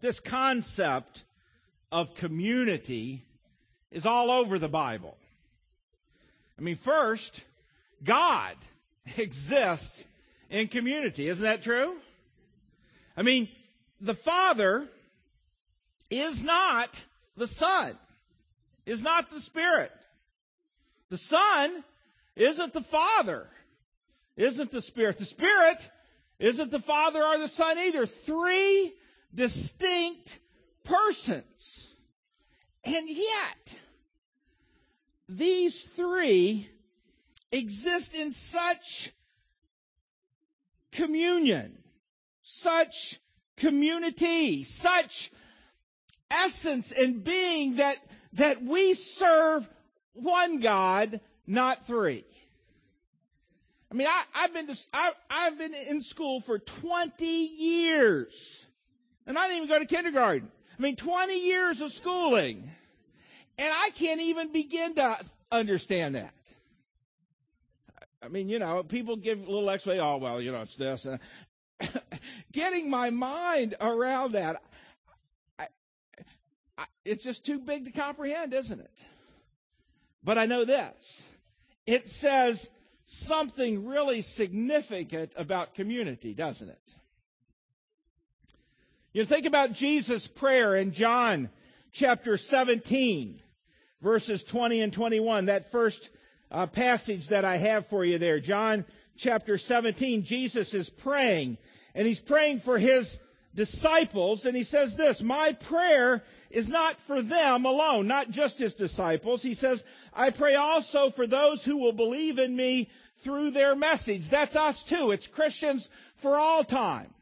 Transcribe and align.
this 0.00 0.20
concept 0.20 1.22
of 1.90 2.14
community 2.14 3.22
is 3.90 4.06
all 4.06 4.30
over 4.30 4.58
the 4.58 4.68
Bible. 4.68 5.16
I 6.58 6.62
mean, 6.62 6.76
first, 6.76 7.40
God 8.02 8.56
exists 9.16 10.04
in 10.50 10.68
community. 10.68 11.28
Isn't 11.28 11.44
that 11.44 11.62
true? 11.62 11.94
I 13.16 13.22
mean, 13.22 13.48
the 14.00 14.14
Father 14.14 14.86
is 16.10 16.42
not 16.42 17.04
the 17.36 17.48
Son, 17.48 17.96
is 18.84 19.02
not 19.02 19.30
the 19.30 19.40
Spirit. 19.40 19.92
The 21.08 21.18
Son 21.18 21.84
isn't 22.34 22.72
the 22.72 22.82
Father, 22.82 23.46
isn't 24.36 24.70
the 24.70 24.82
Spirit. 24.82 25.18
The 25.18 25.24
Spirit 25.24 25.78
isn't 26.38 26.70
the 26.70 26.80
Father 26.80 27.24
or 27.24 27.38
the 27.38 27.48
Son 27.48 27.78
either. 27.78 28.06
Three 28.06 28.92
distinct 29.36 30.40
persons. 30.84 31.94
And 32.84 33.08
yet, 33.08 33.78
these 35.28 35.82
three 35.82 36.68
exist 37.52 38.14
in 38.14 38.32
such 38.32 39.12
communion, 40.92 41.78
such 42.42 43.20
community, 43.56 44.64
such 44.64 45.30
essence 46.30 46.92
and 46.92 47.22
being 47.22 47.76
that, 47.76 47.98
that 48.34 48.62
we 48.62 48.94
serve 48.94 49.68
one 50.14 50.60
God, 50.60 51.20
not 51.46 51.86
three. 51.86 52.24
I 53.90 53.94
mean, 53.94 54.08
I, 54.08 54.42
have 54.42 54.52
been 54.52 54.66
to, 54.66 54.76
I, 54.92 55.10
I've 55.30 55.58
been 55.58 55.74
in 55.74 56.02
school 56.02 56.40
for 56.40 56.58
20 56.58 57.24
years. 57.24 58.66
And 59.26 59.36
I 59.38 59.48
didn't 59.48 59.56
even 59.64 59.68
go 59.68 59.78
to 59.78 59.86
kindergarten. 59.86 60.50
I 60.78 60.82
mean, 60.82 60.96
20 60.96 61.44
years 61.44 61.80
of 61.80 61.92
schooling. 61.92 62.70
And 63.58 63.72
I 63.72 63.90
can't 63.90 64.20
even 64.20 64.52
begin 64.52 64.94
to 64.96 65.18
understand 65.50 66.14
that. 66.14 66.34
I 68.22 68.28
mean, 68.28 68.48
you 68.48 68.58
know, 68.58 68.82
people 68.82 69.16
give 69.16 69.46
a 69.46 69.50
little 69.50 69.70
explanation. 69.70 70.04
Oh, 70.04 70.16
well, 70.18 70.40
you 70.40 70.52
know, 70.52 70.62
it's 70.62 70.76
this. 70.76 71.06
Uh, 71.06 71.18
getting 72.52 72.90
my 72.90 73.10
mind 73.10 73.74
around 73.80 74.32
that, 74.32 74.62
I, 75.58 75.68
I, 76.76 76.84
it's 77.04 77.24
just 77.24 77.46
too 77.46 77.58
big 77.58 77.84
to 77.84 77.92
comprehend, 77.92 78.52
isn't 78.52 78.80
it? 78.80 79.00
But 80.22 80.38
I 80.38 80.46
know 80.46 80.64
this. 80.64 81.22
It 81.86 82.08
says 82.08 82.68
something 83.06 83.86
really 83.86 84.22
significant 84.22 85.32
about 85.36 85.74
community, 85.74 86.34
doesn't 86.34 86.68
it? 86.68 86.92
You 89.16 89.24
think 89.24 89.46
about 89.46 89.72
Jesus' 89.72 90.26
prayer 90.26 90.76
in 90.76 90.92
John 90.92 91.48
chapter 91.90 92.36
17, 92.36 93.40
verses 94.02 94.42
20 94.42 94.82
and 94.82 94.92
21, 94.92 95.46
that 95.46 95.70
first 95.70 96.10
uh, 96.50 96.66
passage 96.66 97.28
that 97.28 97.42
I 97.42 97.56
have 97.56 97.86
for 97.86 98.04
you 98.04 98.18
there. 98.18 98.40
John 98.40 98.84
chapter 99.16 99.56
17, 99.56 100.22
Jesus 100.22 100.74
is 100.74 100.90
praying, 100.90 101.56
and 101.94 102.06
he's 102.06 102.20
praying 102.20 102.60
for 102.60 102.76
his 102.76 103.18
disciples, 103.54 104.44
and 104.44 104.54
he 104.54 104.64
says 104.64 104.96
this, 104.96 105.22
my 105.22 105.54
prayer 105.54 106.22
is 106.50 106.68
not 106.68 107.00
for 107.00 107.22
them 107.22 107.64
alone, 107.64 108.06
not 108.06 108.28
just 108.28 108.58
his 108.58 108.74
disciples. 108.74 109.42
He 109.42 109.54
says, 109.54 109.82
I 110.12 110.28
pray 110.28 110.56
also 110.56 111.08
for 111.08 111.26
those 111.26 111.64
who 111.64 111.78
will 111.78 111.94
believe 111.94 112.38
in 112.38 112.54
me 112.54 112.90
through 113.20 113.52
their 113.52 113.74
message. 113.74 114.28
That's 114.28 114.56
us 114.56 114.82
too. 114.82 115.10
It's 115.10 115.26
Christians 115.26 115.88
for 116.16 116.36
all 116.36 116.64
time. 116.64 117.14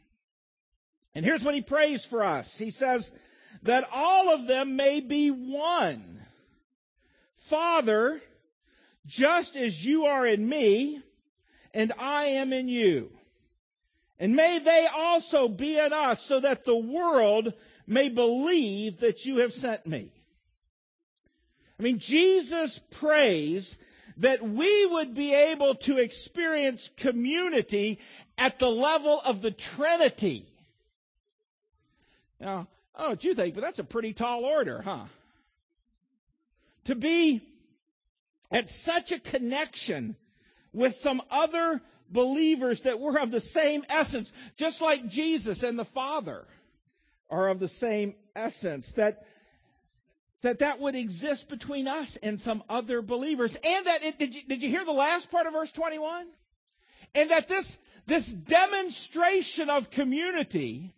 And 1.14 1.24
here's 1.24 1.44
what 1.44 1.54
he 1.54 1.62
prays 1.62 2.04
for 2.04 2.22
us. 2.24 2.56
He 2.56 2.70
says, 2.70 3.10
that 3.64 3.88
all 3.92 4.32
of 4.32 4.46
them 4.46 4.76
may 4.76 5.00
be 5.00 5.30
one. 5.30 6.20
Father, 7.36 8.20
just 9.06 9.56
as 9.56 9.84
you 9.84 10.06
are 10.06 10.26
in 10.26 10.48
me, 10.48 11.00
and 11.72 11.92
I 11.98 12.26
am 12.26 12.52
in 12.52 12.68
you. 12.68 13.10
And 14.18 14.36
may 14.36 14.58
they 14.58 14.86
also 14.94 15.48
be 15.48 15.78
in 15.78 15.92
us 15.92 16.22
so 16.22 16.40
that 16.40 16.64
the 16.64 16.76
world 16.76 17.52
may 17.86 18.08
believe 18.08 19.00
that 19.00 19.26
you 19.26 19.38
have 19.38 19.52
sent 19.52 19.86
me. 19.86 20.12
I 21.78 21.82
mean, 21.82 21.98
Jesus 21.98 22.80
prays 22.90 23.76
that 24.18 24.42
we 24.42 24.86
would 24.86 25.14
be 25.14 25.34
able 25.34 25.74
to 25.74 25.98
experience 25.98 26.90
community 26.96 27.98
at 28.38 28.58
the 28.58 28.70
level 28.70 29.20
of 29.24 29.42
the 29.42 29.50
Trinity. 29.50 30.46
Now, 32.40 32.68
I 32.94 33.00
don't 33.00 33.08
know 33.08 33.10
what 33.10 33.24
you 33.24 33.34
think, 33.34 33.54
but 33.54 33.62
that's 33.62 33.78
a 33.78 33.84
pretty 33.84 34.12
tall 34.12 34.44
order, 34.44 34.82
huh? 34.82 35.04
To 36.84 36.94
be 36.94 37.42
at 38.50 38.68
such 38.68 39.12
a 39.12 39.18
connection 39.18 40.16
with 40.72 40.94
some 40.96 41.22
other 41.30 41.80
believers 42.10 42.82
that 42.82 43.00
we're 43.00 43.18
of 43.18 43.30
the 43.30 43.40
same 43.40 43.84
essence, 43.88 44.32
just 44.56 44.80
like 44.80 45.08
Jesus 45.08 45.62
and 45.62 45.78
the 45.78 45.84
Father 45.84 46.46
are 47.30 47.48
of 47.48 47.58
the 47.58 47.68
same 47.68 48.14
essence, 48.36 48.92
that 48.92 49.24
that 50.44 50.58
that 50.58 50.78
would 50.78 50.94
exist 50.94 51.48
between 51.48 51.88
us 51.88 52.18
and 52.22 52.38
some 52.38 52.62
other 52.68 53.00
believers. 53.00 53.56
And 53.64 53.86
that, 53.86 54.04
it, 54.04 54.18
did, 54.18 54.34
you, 54.34 54.42
did 54.46 54.62
you 54.62 54.68
hear 54.68 54.84
the 54.84 54.92
last 54.92 55.30
part 55.30 55.46
of 55.46 55.54
verse 55.54 55.72
21? 55.72 56.26
And 57.14 57.30
that 57.30 57.48
this, 57.48 57.78
this 58.06 58.26
demonstration 58.26 59.70
of 59.70 59.90
community 59.90 60.92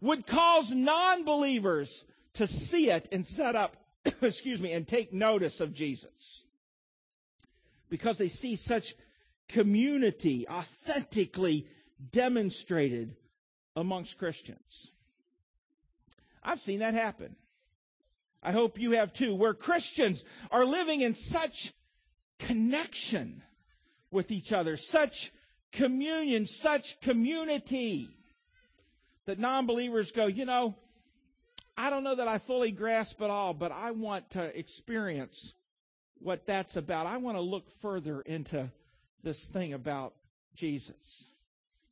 would 0.00 0.26
cause 0.26 0.70
non-believers 0.70 2.04
to 2.34 2.46
see 2.46 2.90
it 2.90 3.08
and 3.12 3.26
set 3.26 3.56
up, 3.56 3.76
excuse 4.22 4.60
me, 4.60 4.72
and 4.72 4.86
take 4.86 5.12
notice 5.12 5.60
of 5.60 5.72
Jesus. 5.72 6.44
Because 7.88 8.18
they 8.18 8.28
see 8.28 8.56
such 8.56 8.94
community 9.48 10.46
authentically 10.48 11.66
demonstrated 12.10 13.16
amongst 13.74 14.18
Christians. 14.18 14.90
I've 16.42 16.60
seen 16.60 16.80
that 16.80 16.94
happen. 16.94 17.36
I 18.42 18.52
hope 18.52 18.78
you 18.78 18.92
have 18.92 19.12
too, 19.12 19.34
where 19.34 19.54
Christians 19.54 20.24
are 20.50 20.64
living 20.64 21.00
in 21.00 21.14
such 21.14 21.72
connection 22.38 23.42
with 24.10 24.30
each 24.30 24.52
other, 24.52 24.76
such 24.76 25.32
communion, 25.72 26.46
such 26.46 27.00
community 27.00 28.08
that 29.26 29.38
non 29.38 29.66
believers 29.66 30.12
go, 30.12 30.26
you 30.26 30.44
know, 30.44 30.74
I 31.76 31.90
don't 31.90 32.04
know 32.04 32.14
that 32.14 32.28
I 32.28 32.38
fully 32.38 32.70
grasp 32.70 33.20
it 33.20 33.30
all, 33.30 33.52
but 33.52 33.70
I 33.70 33.90
want 33.90 34.30
to 34.30 34.58
experience 34.58 35.52
what 36.18 36.46
that's 36.46 36.76
about. 36.76 37.06
I 37.06 37.18
want 37.18 37.36
to 37.36 37.42
look 37.42 37.70
further 37.80 38.22
into 38.22 38.70
this 39.22 39.38
thing 39.40 39.74
about 39.74 40.14
Jesus. 40.54 41.24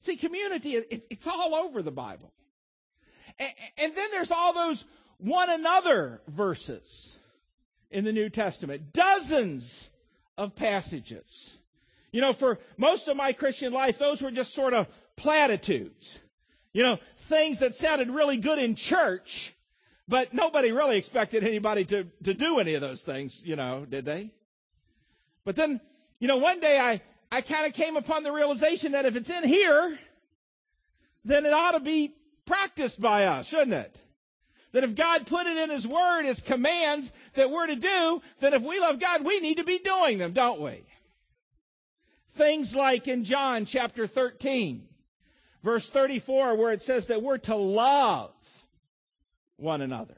See, 0.01 0.17
community, 0.17 0.77
it's 0.77 1.27
all 1.27 1.55
over 1.55 1.83
the 1.83 1.91
Bible. 1.91 2.33
And 3.39 3.95
then 3.95 4.09
there's 4.11 4.31
all 4.31 4.53
those 4.53 4.85
one 5.19 5.51
another 5.51 6.21
verses 6.29 7.19
in 7.91 8.05
the 8.05 8.13
New 8.13 8.29
Testament. 8.29 8.93
Dozens 8.93 9.91
of 10.37 10.55
passages. 10.55 11.57
You 12.13 12.21
know, 12.21 12.33
for 12.33 12.59
most 12.77 13.09
of 13.09 13.17
my 13.17 13.33
Christian 13.33 13.73
life, 13.73 13.99
those 13.99 14.23
were 14.23 14.31
just 14.31 14.55
sort 14.55 14.75
of 14.75 14.87
platitudes. 15.17 16.21
You 16.75 16.83
know, 16.83 16.99
things 17.17 17.61
that 17.61 17.75
sounded 17.75 18.11
really 18.11 18.37
good 18.37 18.59
in 18.59 18.75
church, 18.75 19.55
but 20.09 20.35
nobody 20.35 20.73
really 20.73 20.99
expected 20.99 21.45
anybody 21.45 21.85
to, 21.87 22.05
to 22.25 22.35
do 22.35 22.59
any 22.59 22.75
of 22.75 22.81
those 22.81 23.03
things, 23.03 23.41
you 23.45 23.55
know, 23.55 23.87
did 23.89 24.05
they? 24.05 24.33
But 25.45 25.55
then, 25.55 25.81
you 26.19 26.27
know, 26.27 26.39
one 26.39 26.59
day 26.59 26.79
I, 26.81 27.01
I 27.31 27.43
kind 27.43 27.67
of 27.67 27.75
came 27.75 27.97
upon 27.97 28.25
the 28.25 28.33
realization 28.33 28.93
that 28.93 29.07
if 29.07 29.15
it's 29.15 29.31
in 29.31 29.45
here, 29.45 29.97
then 31.25 31.47
it 31.47 31.53
ought 31.53 31.73
to 31.73 31.81
be 31.81 32.13
practiced 32.45 33.01
by 33.01 33.25
us, 33.27 33.47
shouldn't 33.47 33.73
it? 33.73 33.97
That 34.73 34.83
if 34.83 34.97
God 34.97 35.29
put 35.29 35.47
it 35.47 35.57
in 35.57 35.71
His 35.71 35.87
Word 35.87 36.25
His 36.25 36.41
commands 36.41 37.13
that 37.35 37.53
we're 37.53 37.69
to 37.69 37.77
do, 37.77 38.21
then 38.41 38.53
if 38.53 38.65
we 38.65 38.81
love 38.81 38.99
God, 38.99 39.25
we 39.25 39.39
need 39.39 39.59
to 39.59 39.65
be 39.65 39.79
doing 39.79 40.19
them, 40.19 40.33
don't 40.33 40.61
we? 40.61 40.83
Things 42.35 42.75
like 42.75 43.07
in 43.07 43.23
John 43.23 43.65
chapter 43.65 44.09
13, 44.09 44.89
verse 45.65 45.89
34, 45.89 46.55
where 46.57 46.73
it 46.73 46.83
says 46.83 47.09
that 47.09 47.23
we're 47.23 47.39
to 47.39 47.57
love 47.57 48.31
one 49.57 49.81
another. 49.81 50.17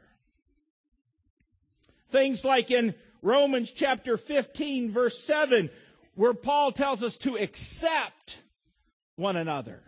Things 2.11 2.45
like 2.45 2.71
in 2.71 2.95
Romans 3.23 3.71
chapter 3.71 4.17
15, 4.17 4.91
verse 4.91 5.25
7, 5.25 5.71
where 6.15 6.35
Paul 6.35 6.73
tells 6.73 7.03
us 7.03 7.17
to 7.19 7.37
accept 7.37 8.39
one 9.15 9.37
another. 9.37 9.81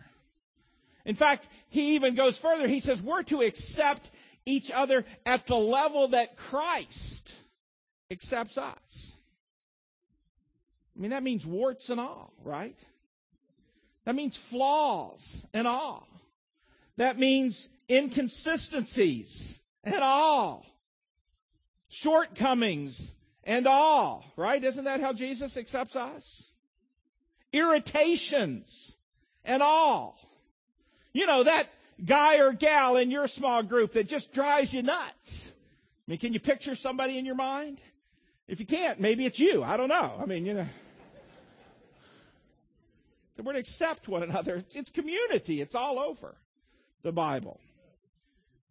In 1.05 1.15
fact, 1.15 1.49
he 1.69 1.95
even 1.95 2.15
goes 2.15 2.37
further. 2.37 2.67
He 2.67 2.79
says 2.79 3.01
we're 3.01 3.23
to 3.23 3.41
accept 3.41 4.09
each 4.45 4.71
other 4.71 5.05
at 5.25 5.45
the 5.45 5.55
level 5.55 6.09
that 6.09 6.37
Christ 6.37 7.33
accepts 8.11 8.57
us. 8.57 9.11
I 10.95 11.01
mean, 11.01 11.11
that 11.11 11.23
means 11.23 11.45
warts 11.45 11.89
and 11.89 11.99
all, 11.99 12.33
right? 12.43 12.77
That 14.09 14.15
means 14.15 14.35
flaws 14.35 15.45
and 15.53 15.67
all. 15.67 16.07
That 16.97 17.19
means 17.19 17.69
inconsistencies 17.87 19.59
and 19.83 19.97
all, 19.97 20.65
shortcomings 21.89 23.13
and 23.43 23.67
all, 23.67 24.25
right? 24.35 24.63
Isn't 24.63 24.85
that 24.85 24.99
how 24.99 25.13
Jesus 25.13 25.57
accepts 25.57 25.95
us? 25.95 26.45
Irritations 27.53 28.95
and 29.45 29.61
all. 29.61 30.17
You 31.13 31.27
know, 31.27 31.43
that 31.43 31.67
guy 32.03 32.39
or 32.39 32.51
gal 32.51 32.97
in 32.97 33.11
your 33.11 33.27
small 33.27 33.61
group 33.61 33.93
that 33.93 34.09
just 34.09 34.33
drives 34.33 34.73
you 34.73 34.81
nuts. 34.81 35.51
I 35.51 36.09
mean, 36.09 36.17
can 36.17 36.33
you 36.33 36.39
picture 36.39 36.75
somebody 36.75 37.19
in 37.19 37.27
your 37.27 37.35
mind? 37.35 37.79
If 38.47 38.59
you 38.59 38.65
can't, 38.65 38.99
maybe 38.99 39.27
it's 39.27 39.39
you. 39.39 39.63
I 39.63 39.77
don't 39.77 39.89
know. 39.89 40.13
I 40.19 40.25
mean, 40.25 40.47
you 40.47 40.55
know. 40.55 40.67
The 43.39 43.53
to 43.53 43.57
accept 43.57 44.09
one 44.09 44.21
another. 44.21 44.65
It's 44.71 44.91
community. 44.91 45.61
It's 45.61 45.73
all 45.73 45.97
over 45.97 46.35
the 47.03 47.13
Bible. 47.13 47.61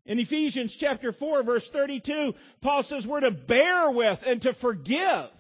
In 0.05 0.19
Ephesians 0.19 0.77
chapter 0.77 1.11
4 1.11 1.43
verse 1.43 1.71
32, 1.71 2.35
Paul 2.61 2.83
says 2.83 3.07
we're 3.07 3.21
to 3.21 3.31
bear 3.31 3.91
with 3.91 4.23
and 4.27 4.43
to 4.43 4.53
forgive 4.53 5.31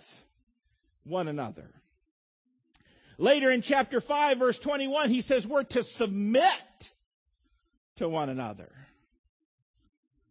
one 1.04 1.28
another. 1.28 1.68
Later 3.18 3.50
in 3.50 3.60
chapter 3.60 4.00
5 4.00 4.38
verse 4.38 4.58
21, 4.58 5.10
he 5.10 5.20
says 5.20 5.46
we're 5.46 5.64
to 5.64 5.84
submit 5.84 6.90
to 7.96 8.08
one 8.08 8.30
another. 8.30 8.72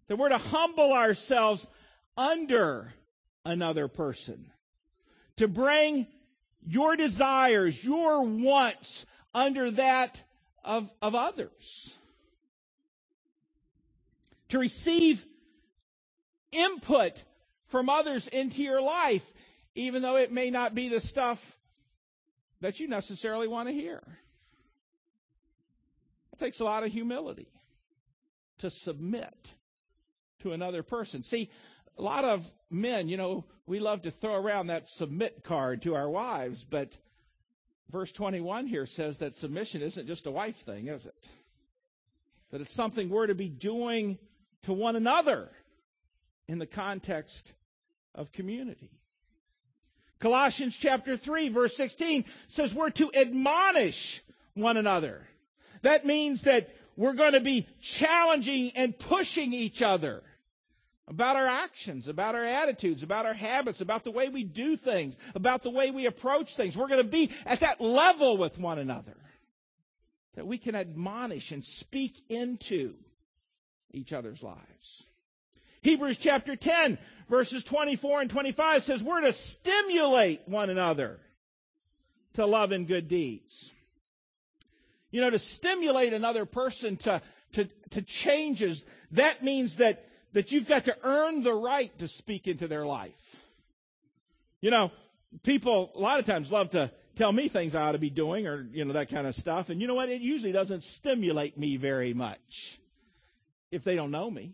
That 0.08 0.18
we're 0.18 0.30
to 0.30 0.40
humble 0.40 0.92
ourselves 0.92 1.68
under 2.18 2.96
another 3.46 3.88
person. 3.88 4.50
To 5.36 5.48
bring 5.48 6.08
your 6.65 6.95
desires, 6.95 7.83
your 7.83 8.24
wants 8.24 9.06
under 9.33 9.71
that 9.71 10.21
of, 10.63 10.92
of 11.01 11.15
others 11.15 11.95
to 14.50 14.59
receive 14.59 15.25
input 16.51 17.24
from 17.68 17.89
others 17.89 18.27
into 18.27 18.63
your 18.63 18.81
life, 18.81 19.25
even 19.75 20.01
though 20.01 20.15
it 20.15 20.31
may 20.31 20.50
not 20.50 20.74
be 20.74 20.89
the 20.89 21.01
stuff 21.01 21.57
that 22.62 22.80
you 22.80 22.88
necessarily 22.88 23.48
want 23.48 23.68
to 23.68 23.74
hear. 23.74 24.01
It 26.33 26.39
takes 26.39 26.59
a 26.59 26.63
lot 26.63 26.83
of 26.83 26.92
humility 26.92 27.48
to 28.59 28.69
submit 28.69 29.50
to 30.39 30.54
another 30.54 30.83
person. 30.83 31.24
See, 31.24 31.50
a 31.98 32.01
lot 32.01 32.25
of 32.25 32.50
men, 32.69 33.09
you 33.09 33.18
know, 33.18 33.45
we 33.68 33.80
love 33.80 34.02
to 34.04 34.12
throw 34.12 34.36
around 34.36 34.68
that 34.68 34.88
submit 34.88 35.44
card 35.44 35.81
to 35.84 35.94
our 35.94 36.10
wives, 36.10 36.66
but 36.68 36.98
verse 37.92 38.12
21 38.14 38.66
here 38.66 38.86
says 38.86 39.18
that 39.18 39.36
submission 39.36 39.81
isn't 39.81 40.08
just 40.08 40.25
a 40.25 40.31
wife 40.31 40.56
thing, 40.56 40.88
is 40.88 41.06
it? 41.06 41.28
That 42.52 42.62
it's 42.62 42.74
something 42.74 43.10
we're 43.10 43.28
to 43.28 43.36
be 43.36 43.50
doing 43.50 44.18
to 44.64 44.72
one 44.72 44.96
another 44.96 45.50
in 46.48 46.60
the 46.60 46.66
context 46.66 47.54
of 48.16 48.31
community. 48.31 48.90
Colossians 50.19 50.75
chapter 50.75 51.18
3 51.18 51.50
verse 51.50 51.75
16 51.75 52.24
says 52.48 52.74
we're 52.74 52.90
to 52.92 53.12
admonish 53.14 54.24
one 54.54 54.78
another. 54.78 55.28
That 55.81 56.06
means 56.06 56.44
that 56.44 56.74
we're 56.96 57.14
going 57.14 57.34
to 57.34 57.42
be 57.42 57.68
challenging 57.81 58.72
and 58.75 58.98
pushing 58.98 59.54
each 59.54 59.81
other 59.81 60.24
about 61.07 61.36
our 61.36 61.48
actions, 61.48 62.07
about 62.07 62.36
our 62.36 62.44
attitudes, 62.44 63.04
about 63.04 63.25
our 63.25 63.33
habits, 63.33 63.81
about 63.81 64.04
the 64.04 64.12
way 64.12 64.30
we 64.30 64.44
do 64.44 64.75
things, 64.75 65.15
about 65.36 65.63
the 65.63 65.69
way 65.69 65.92
we 65.92 66.06
approach 66.06 66.56
things. 66.56 66.75
We're 66.75 66.88
going 66.88 67.04
to 67.04 67.09
be 67.09 67.31
at 67.45 67.62
that 67.62 67.80
level 67.80 68.38
with 68.38 68.57
one 68.59 68.80
another 68.80 69.15
that 70.36 70.45
we 70.45 70.57
can 70.57 70.75
admonish 70.75 71.51
and 71.51 71.63
speak 71.65 72.21
into 72.30 72.95
each 73.92 74.13
other's 74.13 74.44
lives. 74.44 75.04
Hebrews 75.81 76.18
chapter 76.18 76.56
10 76.56 76.98
verses 77.30 77.63
24 77.63 78.21
and 78.21 78.30
25 78.30 78.83
says 78.83 79.04
we're 79.04 79.21
to 79.21 79.33
stimulate 79.33 80.42
one 80.45 80.69
another 80.69 81.19
to 82.33 82.45
love 82.45 82.71
and 82.71 82.88
good 82.88 83.07
deeds. 83.07 83.71
You 85.12 85.21
know, 85.21 85.30
to 85.30 85.39
stimulate 85.39 86.13
another 86.13 86.45
person 86.45 86.98
to, 86.98 87.21
to, 87.54 87.69
to 87.92 88.01
changes, 88.01 88.83
that 89.12 89.44
means 89.44 89.77
that, 89.77 90.06
that 90.34 90.52
you've 90.52 90.68
got 90.68 90.86
to 90.86 90.98
earn 91.04 91.44
the 91.44 91.54
right 91.54 91.98
to 92.00 92.08
speak 92.08 92.48
into 92.48 92.68
their 92.68 92.86
life. 92.86 93.36
You 94.62 94.72
know, 94.72 94.92
people 95.44 95.92
a 95.96 96.00
lot 96.00 96.20
of 96.20 96.26
times 96.26 96.52
love 96.52 96.72
to 96.72 96.92
tell 97.16 97.32
me 97.32 97.48
things 97.48 97.76
I 97.76 97.84
ought 97.84 97.94
to 97.94 97.98
be 97.98 98.10
doing 98.10 98.48
or, 98.48 98.68
you 98.72 98.86
know, 98.86 98.94
that 98.94 99.10
kind 99.10 99.28
of 99.28 99.36
stuff. 99.36 99.70
And 99.70 99.82
you 99.82 99.88
know 99.88 99.96
what? 99.96 100.10
It 100.10 100.22
usually 100.22 100.52
doesn't 100.52 100.84
stimulate 100.84 101.58
me 101.58 101.78
very 101.78 102.14
much 102.14 102.80
if 103.72 103.84
they 103.84 103.96
don't 103.96 104.12
know 104.12 104.30
me, 104.30 104.54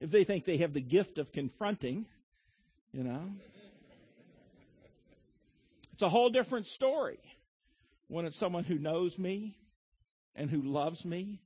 if 0.00 0.10
they 0.10 0.24
think 0.24 0.44
they 0.44 0.58
have 0.58 0.72
the 0.72 0.80
gift 0.80 1.18
of 1.18 1.32
confronting, 1.32 2.06
you 2.92 3.04
know. 3.04 3.22
It's 5.92 6.02
a 6.02 6.08
whole 6.08 6.28
different 6.28 6.66
story 6.66 7.20
when 8.08 8.24
it's 8.24 8.36
someone 8.36 8.64
who 8.64 8.78
knows 8.78 9.16
me 9.16 9.56
and 10.34 10.50
who 10.50 10.60
loves 10.60 11.04
me 11.04 11.40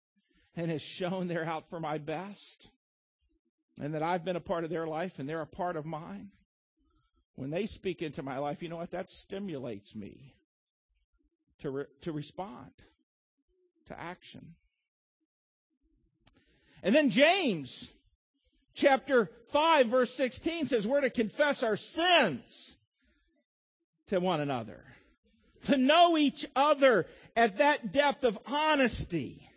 and 0.56 0.70
has 0.70 0.80
shown 0.80 1.28
they're 1.28 1.44
out 1.44 1.68
for 1.68 1.78
my 1.78 1.98
best 1.98 2.68
and 3.80 3.94
that 3.94 4.02
I've 4.02 4.24
been 4.24 4.36
a 4.36 4.40
part 4.40 4.64
of 4.64 4.70
their 4.70 4.86
life 4.86 5.18
and 5.18 5.28
they're 5.28 5.40
a 5.40 5.46
part 5.46 5.76
of 5.76 5.86
mine. 5.86 6.30
When 7.36 7.50
they 7.50 7.66
speak 7.66 8.02
into 8.02 8.22
my 8.22 8.38
life, 8.38 8.62
you 8.62 8.68
know 8.68 8.76
what? 8.76 8.90
That 8.90 9.10
stimulates 9.10 9.94
me 9.94 10.34
to, 11.60 11.70
re- 11.70 11.84
to 12.02 12.12
respond, 12.12 12.72
to 13.86 14.00
action. 14.00 14.54
And 16.82 16.94
then 16.94 17.10
James 17.10 17.88
chapter 18.74 19.30
5 19.48 19.88
verse 19.88 20.14
16 20.14 20.66
says 20.66 20.86
we're 20.86 21.00
to 21.00 21.10
confess 21.10 21.62
our 21.62 21.76
sins 21.76 22.76
to 24.08 24.18
one 24.20 24.40
another. 24.40 24.84
To 25.64 25.76
know 25.76 26.16
each 26.16 26.46
other 26.54 27.06
at 27.36 27.58
that 27.58 27.92
depth 27.92 28.24
of 28.24 28.38
honesty 28.46 29.48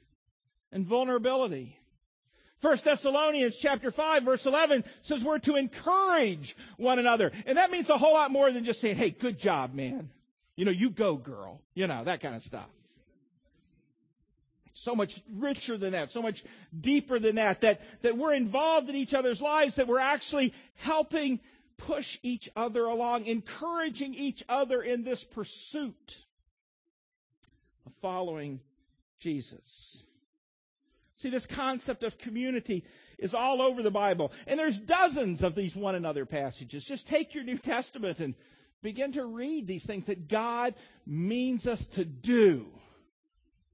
and 0.72 0.86
vulnerability. 0.86 1.78
1 2.62 2.78
Thessalonians 2.84 3.58
chapter 3.58 3.92
5 3.92 4.24
verse 4.24 4.46
11 4.46 4.84
says 5.02 5.24
we're 5.24 5.40
to 5.40 5.56
encourage 5.56 6.56
one 6.78 7.00
another. 7.00 7.32
And 7.46 7.58
that 7.58 7.72
means 7.72 7.90
a 7.90 7.98
whole 7.98 8.14
lot 8.14 8.32
more 8.32 8.52
than 8.52 8.64
just 8.64 8.80
saying, 8.82 8.98
hey, 8.98 9.10
good 9.10 9.40
job, 9.40 9.74
man. 9.74 10.10
You 10.56 10.66
know, 10.66 10.72
you 10.72 10.90
go 10.90 11.16
girl. 11.16 11.62
You 11.74 11.88
know, 11.88 12.04
that 12.04 12.22
kind 12.22 12.36
of 12.36 12.44
stuff 12.44 12.70
so 14.74 14.96
much 14.96 15.22
richer 15.34 15.78
than 15.78 15.92
that, 15.92 16.12
so 16.12 16.22
much 16.22 16.44
deeper 16.80 17.20
than 17.20 17.36
that, 17.36 17.62
that, 17.62 17.82
that 18.02 18.18
we're 18.18 18.34
involved 18.34 18.90
in 18.90 18.96
each 18.96 19.14
other's 19.14 19.42
lives, 19.42 19.76
that 19.76 19.88
we're 19.88 20.00
actually 20.00 20.54
helping 20.76 21.40
push 21.78 22.20
each 22.24 22.50
other 22.56 22.86
along, 22.86 23.26
encouraging 23.26 24.14
each 24.14 24.44
other 24.48 24.82
in 24.82 25.04
this 25.04 25.24
pursuit 25.24 26.18
of 27.86 27.92
following 28.02 28.60
Jesus. 29.20 30.04
See, 31.22 31.30
this 31.30 31.46
concept 31.46 32.04
of 32.04 32.18
community 32.18 32.84
is 33.18 33.36
all 33.36 33.62
over 33.62 33.84
the 33.84 33.92
Bible. 33.92 34.32
And 34.48 34.60
there's 34.60 34.80
dozens 34.80 35.44
of 35.44 35.56
these 35.56 35.76
one 35.76 35.96
another 35.96 36.26
passages. 36.26 36.84
Just 36.84 37.08
take 37.08 37.36
your 37.36 37.44
New 37.44 37.58
Testament 37.58 38.20
and 38.20 38.34
begin 38.82 39.12
to 39.12 39.26
read 39.26 39.68
these 39.68 39.84
things 39.84 40.08
that 40.08 40.28
God 40.28 40.74
means 41.06 41.68
us 41.68 41.86
to 41.88 42.06
do 42.06 42.68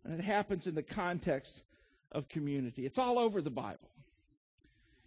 and 0.08 0.20
it 0.20 0.24
happens 0.24 0.68
in 0.68 0.76
the 0.76 0.84
context 0.84 1.64
of 2.12 2.30
community. 2.30 2.86
It's 2.86 2.98
all 2.98 3.20
over 3.20 3.42
the 3.42 3.52
Bible. 3.52 3.90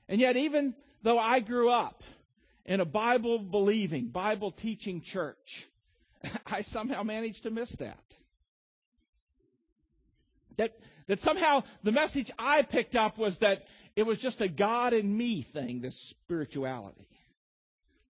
And 0.08 0.20
yet, 0.20 0.36
even 0.36 0.74
though 1.02 1.18
I 1.18 1.40
grew 1.40 1.70
up 1.70 2.02
in 2.66 2.80
a 2.80 2.84
Bible 2.84 3.38
believing, 3.38 4.08
Bible 4.08 4.50
teaching 4.50 5.00
church, 5.00 5.68
I 6.46 6.60
somehow 6.60 7.02
managed 7.02 7.44
to 7.44 7.50
miss 7.50 7.70
that. 7.72 8.04
That, 10.58 10.78
that 11.10 11.20
somehow 11.20 11.64
the 11.82 11.90
message 11.90 12.30
I 12.38 12.62
picked 12.62 12.94
up 12.94 13.18
was 13.18 13.38
that 13.38 13.66
it 13.96 14.04
was 14.04 14.16
just 14.16 14.40
a 14.40 14.46
God 14.46 14.92
and 14.92 15.18
me 15.18 15.42
thing, 15.42 15.80
this 15.80 15.96
spirituality. 15.96 17.08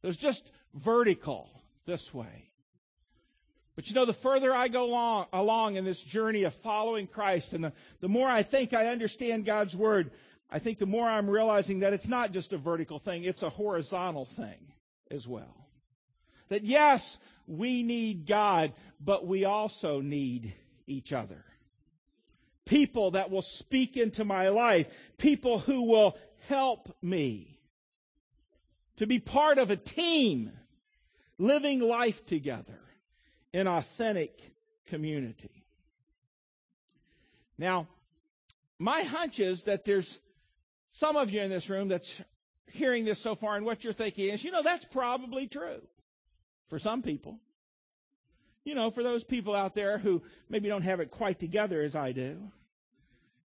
It 0.03 0.07
was 0.07 0.19
just 0.19 0.51
vertical 0.75 1.49
this 1.87 2.13
way. 2.13 2.51
But 3.75 3.89
you 3.89 3.95
know, 3.95 4.05
the 4.05 4.13
further 4.13 4.53
I 4.53 4.69
go 4.69 4.85
along, 4.85 5.29
along 5.33 5.77
in 5.77 5.87
this 5.87 6.03
journey 6.03 6.43
of 6.43 6.53
following 6.57 7.07
Christ 7.07 7.55
and 7.55 7.65
the, 7.65 7.73
the 8.03 8.09
more 8.09 8.29
I 8.29 8.43
think 8.43 8.75
I 8.75 8.89
understand 8.89 9.47
God's 9.47 9.75
Word, 9.75 10.11
I 10.51 10.59
think 10.59 10.77
the 10.77 10.85
more 10.85 11.09
I'm 11.09 11.31
realizing 11.31 11.81
that 11.81 11.95
it's 11.95 12.07
not 12.07 12.33
just 12.33 12.53
a 12.53 12.59
vertical 12.59 12.99
thing, 12.99 13.25
it's 13.25 13.43
a 13.43 13.49
horizontal 13.49 14.27
thing 14.27 14.75
as 15.11 15.27
well. 15.27 15.57
That 16.51 16.65
yes, 16.65 17.17
we 17.47 17.83
need 17.83 18.27
God, 18.27 18.75
but 19.03 19.27
we 19.27 19.47
also 19.47 20.03
need 20.03 20.53
each 20.87 21.15
other. 21.15 21.47
People 22.71 23.11
that 23.11 23.33
will 23.33 23.43
speak 23.43 23.97
into 23.97 24.25
my 24.25 24.49
life, 24.49 24.87
people 25.19 25.59
who 25.59 25.83
will 25.83 26.17
help 26.47 26.97
me 27.03 27.59
to 28.99 29.09
be 29.09 29.19
part 29.19 29.59
of 29.59 29.71
a 29.71 29.77
team 29.77 30.53
living 31.37 31.81
life 31.81 32.25
together 32.27 32.79
in 33.53 33.67
authentic 33.67 34.53
community. 34.87 35.65
Now, 37.59 37.89
my 38.79 39.03
hunch 39.03 39.41
is 39.41 39.65
that 39.65 39.85
there's 39.85 40.21
some 40.93 41.17
of 41.17 41.33
you 41.33 41.41
in 41.41 41.51
this 41.51 41.69
room 41.69 41.89
that's 41.89 42.23
hearing 42.71 43.05
this 43.05 43.19
so 43.19 43.35
far 43.35 43.57
and 43.57 43.67
what 43.67 43.83
you're 43.83 43.93
thinking 43.93 44.29
is, 44.29 44.45
you 44.45 44.53
know, 44.53 44.63
that's 44.63 44.85
probably 44.85 45.49
true 45.49 45.83
for 46.69 46.79
some 46.79 47.03
people. 47.03 47.41
You 48.63 48.77
know, 48.77 48.93
for 48.93 49.03
those 49.03 49.25
people 49.25 49.57
out 49.57 49.75
there 49.75 49.99
who 49.99 50.23
maybe 50.49 50.69
don't 50.69 50.83
have 50.83 51.01
it 51.01 51.11
quite 51.11 51.41
together 51.41 51.83
as 51.83 51.97
I 51.97 52.13
do. 52.13 52.53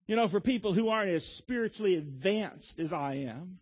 You 0.07 0.17
know, 0.17 0.29
for 0.29 0.41
people 0.41 0.75
who 0.75 0.89
aren't 0.89 1.11
as 1.11 1.27
spiritually 1.27 1.97
advanced 1.97 2.79
as 2.79 2.93
I 2.93 3.15
am, 3.15 3.59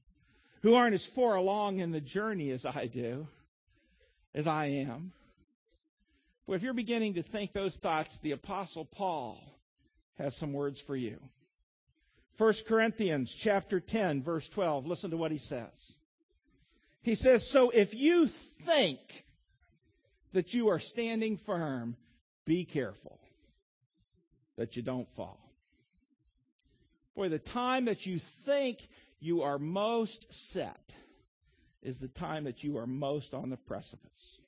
who 0.62 0.74
aren't 0.74 0.94
as 0.94 1.04
far 1.04 1.36
along 1.36 1.78
in 1.78 1.92
the 1.92 2.00
journey 2.00 2.50
as 2.50 2.66
I 2.66 2.86
do, 2.86 3.28
as 4.34 4.46
I 4.46 4.66
am. 4.66 5.12
But 6.46 6.54
if 6.54 6.62
you're 6.62 6.74
beginning 6.74 7.14
to 7.14 7.22
think 7.22 7.52
those 7.52 7.76
thoughts, 7.76 8.18
the 8.18 8.32
Apostle 8.32 8.84
Paul 8.84 9.38
has 10.18 10.36
some 10.36 10.52
words 10.52 10.80
for 10.80 10.96
you. 10.96 11.18
1 12.38 12.54
Corinthians 12.66 13.32
chapter 13.32 13.78
10 13.78 14.22
verse 14.22 14.48
12. 14.48 14.86
Listen 14.86 15.10
to 15.10 15.16
what 15.16 15.30
he 15.30 15.38
says. 15.38 15.92
He 17.02 17.14
says, 17.14 17.48
So 17.48 17.70
if 17.70 17.94
you 17.94 18.26
think 18.26 19.24
that 20.32 20.54
you 20.54 20.68
are 20.68 20.78
standing 20.78 21.36
firm, 21.36 21.96
be 22.44 22.64
careful 22.64 23.20
that 24.56 24.76
you 24.76 24.82
don't 24.82 25.08
fall. 25.14 25.51
Boy, 27.14 27.28
the 27.28 27.38
time 27.38 27.84
that 27.86 28.06
you 28.06 28.18
think 28.18 28.88
you 29.20 29.42
are 29.42 29.58
most 29.58 30.26
set 30.30 30.94
is 31.82 31.98
the 31.98 32.08
time 32.08 32.44
that 32.44 32.64
you 32.64 32.78
are 32.78 32.86
most 32.86 33.34
on 33.34 33.50
the 33.50 33.56
precipice. 33.56 34.40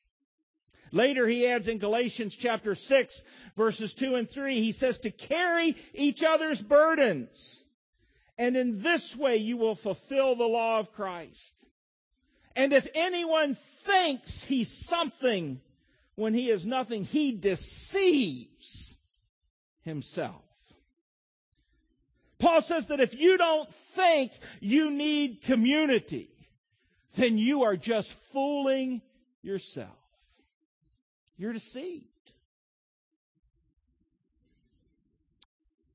Later, 0.92 1.26
he 1.26 1.46
adds 1.46 1.66
in 1.66 1.78
Galatians 1.78 2.36
chapter 2.36 2.74
6, 2.74 3.22
verses 3.56 3.94
2 3.94 4.14
and 4.14 4.30
3, 4.30 4.60
he 4.60 4.72
says 4.72 4.98
to 5.00 5.10
carry 5.10 5.76
each 5.92 6.22
other's 6.22 6.60
burdens. 6.60 7.64
And 8.38 8.56
in 8.56 8.80
this 8.80 9.16
way 9.16 9.36
you 9.36 9.56
will 9.56 9.74
fulfill 9.74 10.36
the 10.36 10.44
law 10.44 10.78
of 10.78 10.92
Christ. 10.92 11.64
And 12.56 12.72
if 12.72 12.86
anyone 12.94 13.56
thinks 13.56 14.44
he's 14.44 14.70
something 14.70 15.60
when 16.14 16.34
he 16.34 16.50
is 16.50 16.64
nothing, 16.64 17.04
he 17.04 17.32
deceives 17.32 18.96
himself. 19.82 20.43
Paul 22.44 22.60
says 22.60 22.88
that 22.88 23.00
if 23.00 23.18
you 23.18 23.38
don't 23.38 23.72
think 23.72 24.30
you 24.60 24.90
need 24.90 25.40
community, 25.44 26.28
then 27.14 27.38
you 27.38 27.62
are 27.62 27.74
just 27.74 28.12
fooling 28.12 29.00
yourself. 29.40 29.88
You're 31.38 31.54
deceived. 31.54 32.04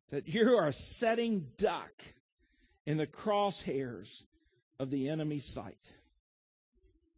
That 0.09 0.27
you 0.27 0.57
are 0.57 0.71
setting 0.71 1.51
duck 1.55 1.93
in 2.87 2.97
the 2.97 3.05
crosshairs 3.05 4.23
of 4.79 4.89
the 4.89 5.07
enemy's 5.07 5.45
sight 5.45 5.77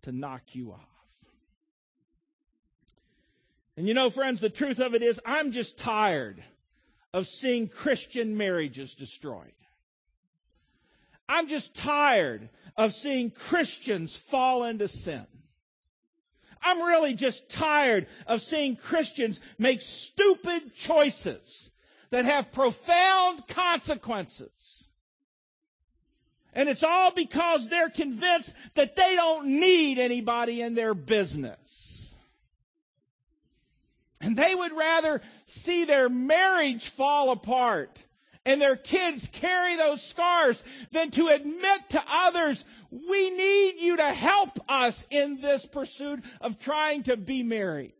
to 0.02 0.12
knock 0.12 0.42
you 0.52 0.74
off. 0.74 0.80
And 3.78 3.88
you 3.88 3.94
know, 3.94 4.10
friends, 4.10 4.42
the 4.42 4.50
truth 4.50 4.82
of 4.82 4.94
it 4.94 5.02
is, 5.02 5.22
I'm 5.26 5.54
just 5.54 5.78
tired 5.78 6.44
of 7.14 7.28
seeing 7.28 7.68
Christian 7.68 8.38
marriages 8.38 8.96
destroyed. 8.96 9.54
I'm 11.28 11.48
just 11.48 11.74
tired 11.74 12.50
of 12.78 12.94
seeing 12.94 13.32
Christians 13.32 14.16
fall 14.16 14.64
into 14.64 14.88
sin. 14.88 15.26
I'm 16.62 16.84
really 16.84 17.14
just 17.14 17.50
tired 17.50 18.08
of 18.28 18.42
seeing 18.42 18.76
Christians 18.76 19.40
make 19.58 19.82
stupid 19.82 20.76
choices 20.76 21.72
that 22.12 22.26
have 22.26 22.52
profound 22.52 23.48
consequences. 23.48 24.82
And 26.54 26.68
it's 26.70 26.84
all 26.84 27.12
because 27.12 27.68
they're 27.70 27.90
convinced 27.90 28.54
that 28.76 28.96
they 28.96 29.16
don't 29.16 29.48
need 29.48 29.98
anybody 29.98 30.62
in 30.62 30.76
their 30.76 30.94
business. 30.94 31.58
And 34.22 34.38
they 34.38 34.54
would 34.54 34.72
rather 34.74 35.22
see 35.48 35.86
their 35.86 36.10
marriage 36.10 36.90
fall 36.90 37.32
apart 37.32 38.00
and 38.46 38.60
their 38.60 38.76
kids 38.76 39.30
carry 39.32 39.76
those 39.76 40.02
scars 40.02 40.62
than 40.92 41.12
to 41.12 41.28
admit 41.28 41.90
to 41.90 42.04
others, 42.10 42.66
we 42.90 43.30
need 43.30 43.76
you 43.80 43.98
to 43.98 44.14
help 44.14 44.60
us 44.68 45.06
in 45.10 45.40
this 45.42 45.66
pursuit 45.66 46.24
of 46.40 46.60
trying 46.60 47.04
to 47.04 47.18
be 47.18 47.44
married. 47.44 47.94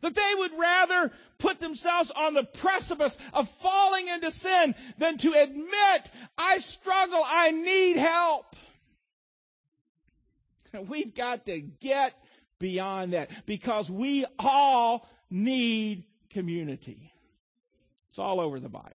That 0.00 0.14
they 0.14 0.32
would 0.36 0.52
rather 0.56 1.10
put 1.38 1.58
themselves 1.58 2.12
on 2.12 2.34
the 2.34 2.44
precipice 2.44 3.18
of 3.32 3.48
falling 3.48 4.06
into 4.06 4.30
sin 4.30 4.76
than 4.98 5.18
to 5.18 5.32
admit, 5.32 6.10
I 6.36 6.58
struggle, 6.58 7.22
I 7.24 7.50
need 7.50 7.96
help. 7.96 8.54
We've 10.86 11.14
got 11.14 11.46
to 11.46 11.60
get 11.60 12.14
beyond 12.58 13.12
that 13.12 13.30
because 13.46 13.90
we 13.90 14.24
all 14.38 15.08
need 15.30 16.04
community. 16.30 17.12
It's 18.10 18.18
all 18.18 18.40
over 18.40 18.58
the 18.60 18.68
Bible. 18.68 18.92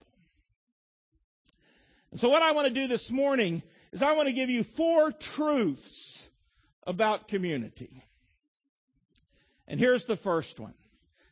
And 2.11 2.19
so 2.19 2.29
what 2.29 2.41
I 2.41 2.51
want 2.51 2.67
to 2.67 2.73
do 2.73 2.87
this 2.87 3.09
morning 3.09 3.63
is 3.91 4.01
I 4.01 4.13
want 4.13 4.27
to 4.27 4.33
give 4.33 4.49
you 4.49 4.63
four 4.63 5.11
truths 5.11 6.27
about 6.85 7.27
community. 7.27 8.03
And 9.67 9.79
here's 9.79 10.05
the 10.05 10.17
first 10.17 10.59
one 10.59 10.73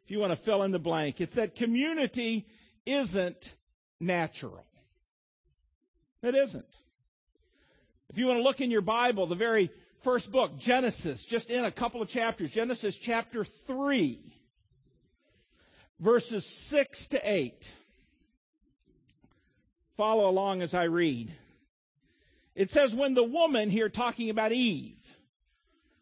if 0.06 0.12
you 0.12 0.20
want 0.20 0.32
to 0.32 0.36
fill 0.36 0.64
in 0.64 0.72
the 0.72 0.80
blank, 0.80 1.22
it's 1.22 1.36
that 1.36 1.56
community 1.56 2.48
isn't 2.86 3.56
natural. 4.00 4.66
It 6.22 6.36
isn't. 6.36 6.66
If 8.10 8.18
you 8.18 8.26
want 8.26 8.40
to 8.40 8.44
look 8.44 8.60
in 8.60 8.72
your 8.72 8.82
Bible, 8.82 9.28
the 9.28 9.36
very 9.36 9.72
first 10.02 10.32
book, 10.32 10.58
Genesis, 10.58 11.24
just 11.24 11.50
in 11.50 11.66
a 11.66 11.72
couple 11.72 12.02
of 12.02 12.08
chapters, 12.08 12.52
Genesis 12.52 12.96
chapter 12.96 13.44
3, 13.44 14.20
verses 16.00 16.46
6 16.46 17.08
to 17.08 17.32
8. 17.32 17.72
Follow 19.98 20.30
along 20.30 20.62
as 20.62 20.74
I 20.74 20.84
read. 20.84 21.34
It 22.56 22.72
says, 22.72 22.96
when 22.96 23.14
the 23.14 23.24
woman, 23.24 23.70
here 23.70 23.90
talking 23.90 24.30
about 24.30 24.52
Eve, 24.52 24.96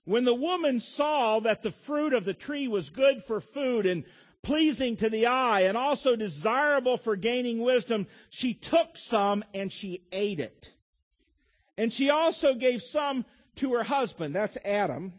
when 0.05 0.23
the 0.23 0.33
woman 0.33 0.79
saw 0.79 1.39
that 1.41 1.63
the 1.63 1.71
fruit 1.71 2.13
of 2.13 2.23
the 2.23 2.33
tree 2.33 2.67
was 2.67 2.89
good 2.89 3.23
for 3.23 3.41
food 3.41 3.85
and 3.85 4.05
pleasing 4.41 4.95
to 4.97 5.09
the 5.09 5.25
eye 5.25 5.61
and 5.61 5.75
also 5.75 6.15
desirable 6.15 6.97
for 6.97 7.15
gaining 7.15 7.59
wisdom, 7.59 8.07
she 8.29 8.53
took 8.53 8.95
some 8.95 9.43
and 9.53 9.71
she 9.71 10.01
ate 10.11 10.39
it. 10.39 10.71
And 11.77 11.91
she 11.91 12.09
also 12.09 12.53
gave 12.53 12.81
some 12.81 13.25
to 13.57 13.73
her 13.73 13.83
husband, 13.83 14.35
that's 14.35 14.57
Adam, 14.63 15.13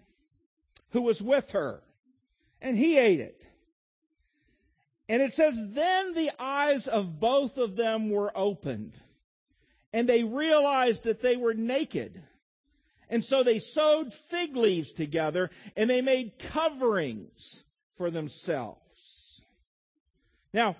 who 0.90 1.02
was 1.02 1.22
with 1.22 1.50
her. 1.52 1.82
And 2.60 2.76
he 2.76 2.98
ate 2.98 3.20
it. 3.20 3.46
And 5.08 5.22
it 5.22 5.32
says, 5.32 5.54
then 5.70 6.14
the 6.14 6.30
eyes 6.38 6.86
of 6.86 7.18
both 7.18 7.56
of 7.56 7.76
them 7.76 8.10
were 8.10 8.32
opened 8.36 8.92
and 9.92 10.08
they 10.08 10.24
realized 10.24 11.04
that 11.04 11.22
they 11.22 11.36
were 11.36 11.54
naked. 11.54 12.22
And 13.08 13.24
so 13.24 13.42
they 13.42 13.58
sewed 13.58 14.12
fig 14.12 14.54
leaves 14.54 14.92
together 14.92 15.50
and 15.76 15.88
they 15.88 16.02
made 16.02 16.38
coverings 16.38 17.64
for 17.96 18.10
themselves. 18.10 19.40
Now, 20.52 20.76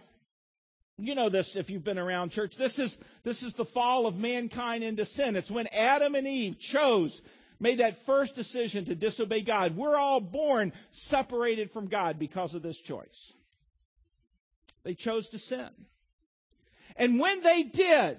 you 0.98 1.14
know 1.14 1.28
this 1.28 1.56
if 1.56 1.70
you've 1.70 1.84
been 1.84 1.98
around 1.98 2.30
church. 2.30 2.56
This 2.56 2.78
is, 2.78 2.98
this 3.22 3.42
is 3.42 3.54
the 3.54 3.64
fall 3.64 4.06
of 4.06 4.18
mankind 4.18 4.84
into 4.84 5.06
sin. 5.06 5.36
It's 5.36 5.50
when 5.50 5.68
Adam 5.68 6.14
and 6.14 6.26
Eve 6.26 6.58
chose, 6.58 7.22
made 7.60 7.78
that 7.78 8.04
first 8.04 8.34
decision 8.34 8.84
to 8.86 8.94
disobey 8.94 9.42
God. 9.42 9.76
We're 9.76 9.96
all 9.96 10.20
born 10.20 10.72
separated 10.90 11.70
from 11.70 11.88
God 11.88 12.18
because 12.18 12.54
of 12.54 12.62
this 12.62 12.80
choice. 12.80 13.32
They 14.84 14.94
chose 14.94 15.28
to 15.30 15.38
sin. 15.38 15.68
And 16.96 17.20
when 17.20 17.42
they 17.42 17.62
did, 17.62 18.18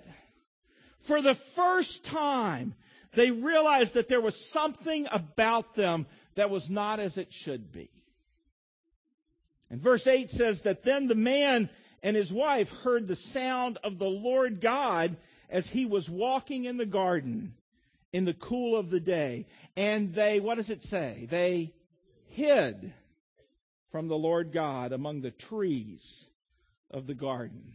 for 1.01 1.21
the 1.21 1.35
first 1.35 2.03
time, 2.03 2.75
they 3.13 3.31
realized 3.31 3.95
that 3.95 4.07
there 4.07 4.21
was 4.21 4.49
something 4.51 5.07
about 5.11 5.75
them 5.75 6.05
that 6.35 6.49
was 6.49 6.69
not 6.69 6.99
as 6.99 7.17
it 7.17 7.33
should 7.33 7.71
be. 7.71 7.89
And 9.69 9.81
verse 9.81 10.07
8 10.07 10.29
says 10.29 10.63
that 10.63 10.83
then 10.83 11.07
the 11.07 11.15
man 11.15 11.69
and 12.01 12.15
his 12.15 12.31
wife 12.31 12.71
heard 12.83 13.07
the 13.07 13.15
sound 13.15 13.77
of 13.83 13.99
the 13.99 14.09
Lord 14.09 14.61
God 14.61 15.17
as 15.49 15.69
he 15.69 15.85
was 15.85 16.09
walking 16.09 16.65
in 16.65 16.77
the 16.77 16.85
garden 16.85 17.55
in 18.11 18.25
the 18.25 18.33
cool 18.33 18.75
of 18.75 18.89
the 18.89 18.99
day. 18.99 19.45
And 19.75 20.13
they, 20.13 20.39
what 20.39 20.55
does 20.55 20.69
it 20.69 20.83
say? 20.83 21.27
They 21.29 21.73
hid 22.29 22.93
from 23.91 24.07
the 24.07 24.17
Lord 24.17 24.51
God 24.51 24.91
among 24.91 25.21
the 25.21 25.31
trees 25.31 26.29
of 26.91 27.07
the 27.07 27.13
garden. 27.13 27.73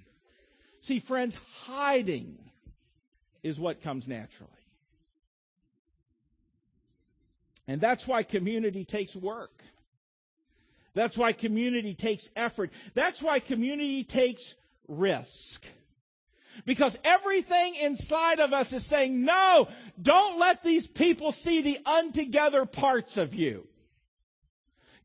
See, 0.81 0.99
friends, 0.99 1.37
hiding 1.65 2.39
is 3.43 3.59
what 3.59 3.83
comes 3.83 4.07
naturally. 4.07 4.51
And 7.67 7.81
that's 7.81 8.07
why 8.07 8.23
community 8.23 8.85
takes 8.85 9.17
work. 9.17 9.63
That's 10.93 11.17
why 11.17 11.33
community 11.33 11.95
takes 11.95 12.29
effort. 12.37 12.71
That's 12.95 13.23
why 13.23 13.41
community 13.41 14.05
takes 14.05 14.55
risk. 14.87 15.65
Because 16.65 16.99
everything 17.05 17.75
inside 17.77 18.41
of 18.41 18.53
us 18.53 18.73
is 18.73 18.85
saying, 18.87 19.25
no, 19.25 19.69
don't 20.01 20.39
let 20.39 20.63
these 20.63 20.87
people 20.87 21.33
see 21.33 21.63
the 21.63 21.79
untogether 21.85 22.65
parts 22.65 23.17
of 23.17 23.35
you. 23.35 23.67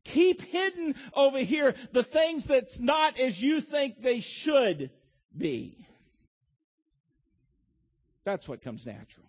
Keep 0.04 0.42
hidden 0.42 0.94
over 1.14 1.38
here 1.38 1.74
the 1.92 2.02
things 2.02 2.44
that's 2.44 2.78
not 2.78 3.18
as 3.20 3.42
you 3.42 3.60
think 3.60 4.02
they 4.02 4.20
should 4.20 4.90
be. 5.36 5.86
That's 8.24 8.48
what 8.48 8.62
comes 8.62 8.86
natural. 8.86 9.26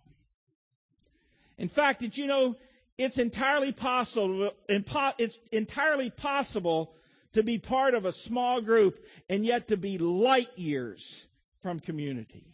In 1.58 1.68
fact, 1.68 2.00
did 2.00 2.16
you 2.16 2.26
know 2.26 2.56
it's 2.98 3.18
entirely 3.18 3.72
possible, 3.72 4.52
it's 4.68 5.38
entirely 5.50 6.10
possible 6.10 6.94
to 7.32 7.42
be 7.42 7.58
part 7.58 7.94
of 7.94 8.04
a 8.04 8.12
small 8.12 8.60
group 8.60 9.04
and 9.28 9.44
yet 9.44 9.68
to 9.68 9.76
be 9.76 9.98
light 9.98 10.56
years 10.56 11.26
from 11.62 11.80
community. 11.80 12.44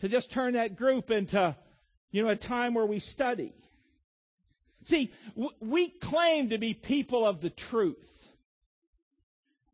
To 0.00 0.08
just 0.08 0.30
turn 0.30 0.54
that 0.54 0.76
group 0.76 1.10
into, 1.10 1.56
you 2.10 2.22
know, 2.22 2.30
a 2.30 2.36
time 2.36 2.74
where 2.74 2.86
we 2.86 2.98
study. 2.98 3.52
See, 4.84 5.12
we 5.60 5.88
claim 5.88 6.50
to 6.50 6.58
be 6.58 6.74
people 6.74 7.26
of 7.26 7.40
the 7.40 7.50
truth. 7.50 8.32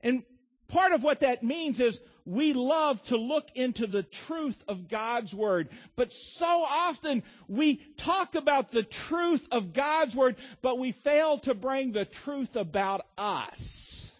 And 0.01 0.25
part 0.69 0.93
of 0.93 1.03
what 1.03 1.21
that 1.21 1.43
means 1.43 1.79
is 1.79 2.01
we 2.25 2.53
love 2.55 3.03
to 3.05 3.17
look 3.17 3.49
into 3.55 3.87
the 3.87 4.03
truth 4.03 4.63
of 4.67 4.89
God's 4.89 5.33
Word. 5.33 5.69
But 5.95 6.13
so 6.13 6.65
often 6.65 7.23
we 7.47 7.77
talk 7.97 8.35
about 8.35 8.73
the 8.73 8.83
truth 8.83 9.47
of 9.53 9.73
God's 9.73 10.17
Word, 10.17 10.37
but 10.61 10.79
we 10.79 10.91
fail 10.91 11.39
to 11.39 11.55
bring 11.55 11.93
the 11.93 12.05
truth 12.05 12.57
about 12.57 13.07
us. 13.17 14.11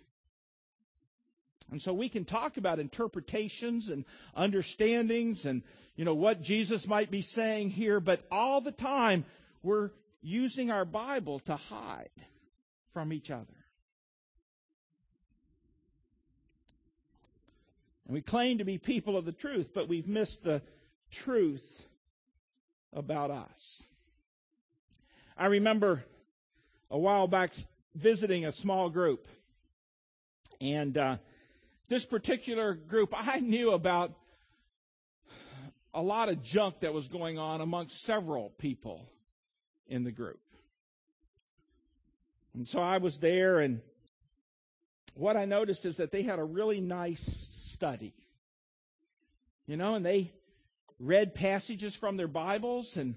And 1.71 1.83
so 1.83 1.93
we 1.93 2.09
can 2.09 2.25
talk 2.25 2.57
about 2.57 2.79
interpretations 2.79 3.89
and 3.89 4.05
understandings 4.35 5.45
and, 5.45 5.63
you 5.97 6.05
know, 6.05 6.15
what 6.15 6.43
Jesus 6.43 6.87
might 6.87 7.11
be 7.11 7.23
saying 7.23 7.71
here, 7.71 7.99
but 7.99 8.23
all 8.31 8.61
the 8.61 8.73
time 8.73 9.25
we're 9.63 9.91
using 10.23 10.71
our 10.71 10.85
Bible 10.85 11.41
to 11.41 11.57
hide 11.57 12.11
from 12.93 13.13
each 13.13 13.31
other. 13.31 13.47
And 18.07 18.15
we 18.15 18.23
claim 18.23 18.59
to 18.59 18.65
be 18.65 18.79
people 18.79 19.17
of 19.17 19.25
the 19.25 19.33
truth, 19.33 19.71
but 19.75 19.89
we've 19.89 20.07
missed 20.07 20.45
the 20.45 20.63
truth 21.11 21.87
about 22.93 23.31
us. 23.33 23.83
I 25.37 25.47
remember 25.47 26.05
a 26.91 26.99
while 26.99 27.27
back 27.27 27.53
visiting 27.95 28.45
a 28.45 28.53
small 28.53 28.89
group. 28.91 29.27
And 30.61 30.97
uh, 30.97 31.17
this 31.89 32.05
particular 32.05 32.75
group, 32.75 33.15
I 33.17 33.41
knew 33.41 33.73
about 33.73 34.13
a 35.95 36.03
lot 36.03 36.29
of 36.29 36.43
junk 36.43 36.81
that 36.81 36.93
was 36.93 37.09
going 37.09 37.39
on 37.39 37.61
amongst 37.61 38.03
several 38.03 38.51
people 38.59 39.09
in 39.89 40.05
the 40.05 40.13
group. 40.13 40.41
And 42.55 42.67
so 42.67 42.81
I 42.81 42.99
was 42.99 43.19
there, 43.19 43.61
and 43.61 43.81
what 45.15 45.37
I 45.37 45.45
noticed 45.45 45.85
is 45.85 45.97
that 45.97 46.13
they 46.13 46.23
had 46.23 46.39
a 46.39 46.45
really 46.45 46.81
nice 46.81 47.49
study. 47.53 48.15
You 49.67 49.77
know, 49.77 49.95
and 49.95 50.05
they 50.05 50.33
read 50.99 51.35
passages 51.35 51.95
from 51.95 52.17
their 52.17 52.29
Bibles 52.29 52.97
and 52.97 53.17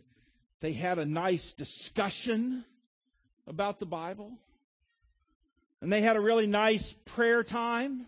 they 0.61 0.73
had 0.73 0.99
a 0.99 1.05
nice 1.05 1.53
discussion 1.53 2.65
about 3.47 3.79
the 3.79 3.85
Bible. 3.85 4.31
And 5.81 5.91
they 5.91 6.01
had 6.01 6.15
a 6.15 6.21
really 6.21 6.47
nice 6.47 6.93
prayer 7.05 7.43
time 7.43 8.07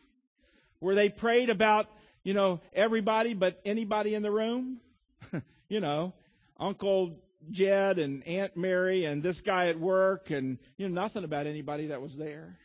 where 0.82 0.96
they 0.96 1.08
prayed 1.08 1.50
about, 1.50 1.88
you 2.24 2.34
know, 2.34 2.60
everybody 2.74 3.34
but 3.34 3.62
anybody 3.64 4.14
in 4.14 4.22
the 4.22 4.32
room. 4.32 4.82
you 5.70 5.80
know, 5.80 6.14
Uncle 6.60 7.16
Jed 7.50 7.98
and 7.98 8.28
Aunt 8.28 8.58
Mary 8.58 9.06
and 9.06 9.24
this 9.24 9.39
guy 9.39 9.67
at 9.67 9.80
work 9.80 10.30
and, 10.32 10.58
you 10.78 10.89
know, 10.89 11.02
nothing 11.02 11.24
about 11.24 11.48
anybody 11.48 11.88
that 11.88 12.02
was 12.02 12.17
there. 12.17 12.58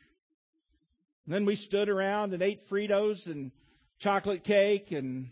And 1.25 1.35
then 1.35 1.45
we 1.45 1.57
stood 1.57 1.89
around 1.89 2.33
and 2.33 2.43
ate 2.43 2.69
Fritos 2.69 3.27
and 3.27 3.53
chocolate 3.99 4.45
cake 4.45 4.93
and 4.93 5.31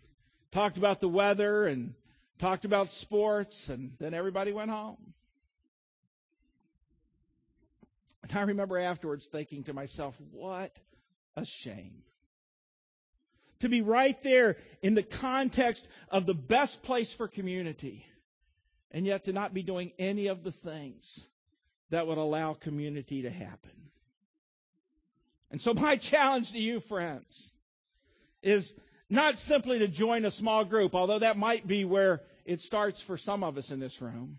talked 0.53 0.77
about 0.77 1.01
the 1.01 1.09
weather 1.09 1.67
and 1.67 1.95
talked 2.39 2.65
about 2.65 2.93
sports, 2.93 3.69
and 3.69 3.93
then 3.99 4.13
everybody 4.13 4.53
went 4.53 4.71
home. 4.71 5.15
And 8.23 8.37
I 8.37 8.43
remember 8.43 8.79
afterwards 8.79 9.27
thinking 9.27 9.65
to 9.65 9.73
myself, 9.73 10.17
what 10.33 10.77
a 11.37 11.45
shame. 11.45 12.03
To 13.65 13.71
be 13.71 13.81
right 13.81 14.23
there 14.23 14.59
in 14.83 14.95
the 14.95 15.03
context 15.03 15.89
of 16.11 16.27
the 16.27 16.35
best 16.35 16.83
place 16.83 17.15
for 17.15 17.27
community, 17.27 18.05
and 18.91 19.07
yet 19.07 19.25
to 19.25 19.33
not 19.33 19.55
be 19.55 19.63
doing 19.63 19.93
any 19.99 20.27
of 20.27 20.45
the 20.45 20.53
things 20.53 21.29
that 21.89 22.07
would 22.07 22.19
allow 22.19 22.53
community 22.53 23.23
to 23.23 23.31
happen. 23.31 23.71
And 25.51 25.63
so, 25.63 25.73
my 25.73 25.97
challenge 26.13 26.53
to 26.53 26.59
you, 26.59 26.79
friends, 26.79 27.53
is 28.43 28.75
not 29.09 29.39
simply 29.39 29.79
to 29.79 29.89
join 29.89 30.27
a 30.27 30.31
small 30.31 30.67
group, 30.67 30.95
although 30.95 31.21
that 31.21 31.39
might 31.39 31.67
be 31.67 31.87
where 31.87 32.21
it 32.45 32.61
starts 32.61 33.01
for 33.01 33.17
some 33.17 33.43
of 33.43 33.57
us 33.57 33.71
in 33.71 33.81
this 33.81 34.03
room. 34.03 34.37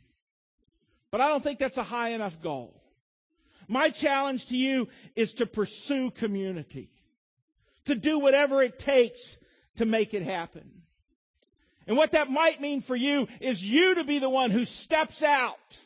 But 1.09 1.21
I 1.21 1.29
don't 1.29 1.43
think 1.43 1.57
that's 1.57 1.77
a 1.77 1.83
high 1.83 2.09
enough 2.09 2.39
goal. 2.43 2.79
My 3.67 3.89
challenge 3.89 4.45
to 4.49 4.55
you 4.55 4.87
is 5.15 5.33
to 5.33 5.47
pursue 5.47 6.11
community, 6.11 6.91
to 7.85 7.95
do 7.95 8.19
whatever 8.19 8.61
it 8.61 8.79
takes 8.79 9.37
to 9.77 9.85
make 9.85 10.13
it 10.13 10.23
happen. 10.23 10.69
And 11.87 11.97
what 11.97 12.11
that 12.11 12.29
might 12.29 12.61
mean 12.61 12.81
for 12.81 12.95
you 12.95 13.27
is 13.39 13.63
you 13.63 13.95
to 13.95 14.03
be 14.03 14.19
the 14.19 14.29
one 14.29 14.51
who 14.51 14.65
steps 14.65 15.21
out 15.21 15.77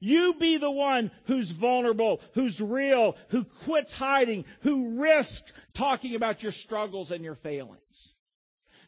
you 0.00 0.34
be 0.34 0.56
the 0.56 0.70
one 0.70 1.10
who's 1.24 1.50
vulnerable, 1.50 2.20
who's 2.32 2.60
real, 2.60 3.16
who 3.28 3.44
quits 3.44 3.94
hiding, 3.96 4.46
who 4.62 4.98
risks 4.98 5.52
talking 5.74 6.14
about 6.14 6.42
your 6.42 6.52
struggles 6.52 7.10
and 7.10 7.22
your 7.22 7.34
failings. 7.34 8.14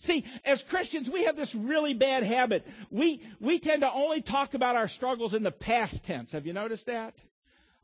See, 0.00 0.24
as 0.44 0.64
Christians, 0.64 1.08
we 1.08 1.24
have 1.24 1.36
this 1.36 1.54
really 1.54 1.94
bad 1.94 2.24
habit. 2.24 2.66
We, 2.90 3.22
we 3.40 3.60
tend 3.60 3.82
to 3.82 3.92
only 3.92 4.20
talk 4.20 4.54
about 4.54 4.74
our 4.74 4.88
struggles 4.88 5.34
in 5.34 5.44
the 5.44 5.52
past 5.52 6.02
tense. 6.02 6.32
Have 6.32 6.46
you 6.46 6.54
noticed 6.54 6.86
that? 6.86 7.14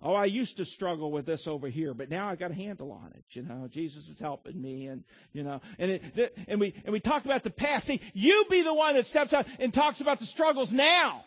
Oh, 0.01 0.15
I 0.15 0.27
used 0.27 0.59
to 0.59 0.65
struggle 0.65 1.11
with 1.11 1.27
this 1.27 1.49
over 1.49 1.69
here, 1.69 1.93
but 1.93 2.09
now 2.09 2.29
I 2.29 2.37
got 2.37 2.53
a 2.53 2.55
handle 2.55 2.93
on 2.93 3.13
it. 3.17 3.25
You 3.31 3.43
know, 3.43 3.67
Jesus 3.69 4.09
is 4.09 4.19
helping 4.19 4.61
me, 4.61 4.87
and 4.87 5.03
you 5.33 5.43
know, 5.43 5.61
and 5.79 5.91
it, 5.91 6.39
and 6.47 6.61
we 6.61 6.73
and 6.85 6.93
we 6.93 7.01
talk 7.01 7.25
about 7.25 7.43
the 7.43 7.51
past. 7.51 7.87
See, 7.87 8.01
you 8.15 8.47
be 8.49 8.63
the 8.63 8.75
one 8.75 8.95
that 8.95 9.07
steps 9.07 9.33
out 9.33 9.49
and 9.59 9.75
talks 9.75 10.01
about 10.01 10.21
the 10.21 10.27
struggles 10.27 10.71
now 10.71 11.25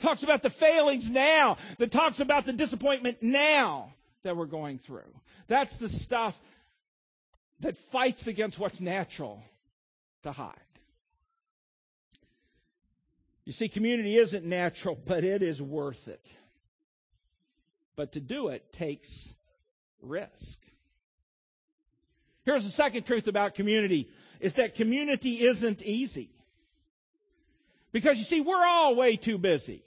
talks 0.00 0.22
about 0.22 0.42
the 0.42 0.50
failings 0.50 1.08
now, 1.08 1.56
that 1.78 1.92
talks 1.92 2.20
about 2.20 2.46
the 2.46 2.52
disappointment 2.52 3.22
now 3.22 3.92
that 4.22 4.36
we're 4.36 4.46
going 4.46 4.78
through. 4.78 5.14
That's 5.46 5.76
the 5.76 5.88
stuff 5.88 6.38
that 7.60 7.76
fights 7.76 8.26
against 8.26 8.58
what's 8.58 8.80
natural 8.80 9.42
to 10.22 10.32
hide. 10.32 10.54
You 13.44 13.52
see, 13.52 13.68
community 13.68 14.16
isn't 14.16 14.44
natural, 14.44 14.98
but 15.06 15.24
it 15.24 15.42
is 15.42 15.60
worth 15.60 16.08
it. 16.08 16.24
But 18.00 18.12
to 18.12 18.20
do 18.20 18.48
it 18.48 18.72
takes 18.72 19.10
risk. 20.00 20.58
Here's 22.46 22.64
the 22.64 22.70
second 22.70 23.04
truth 23.04 23.26
about 23.26 23.54
community 23.54 24.08
is 24.40 24.54
that 24.54 24.74
community 24.74 25.42
isn't 25.42 25.82
easy. 25.82 26.30
Because 27.92 28.16
you 28.16 28.24
see, 28.24 28.40
we're 28.40 28.64
all 28.64 28.96
way 28.96 29.16
too 29.16 29.36
busy. 29.36 29.84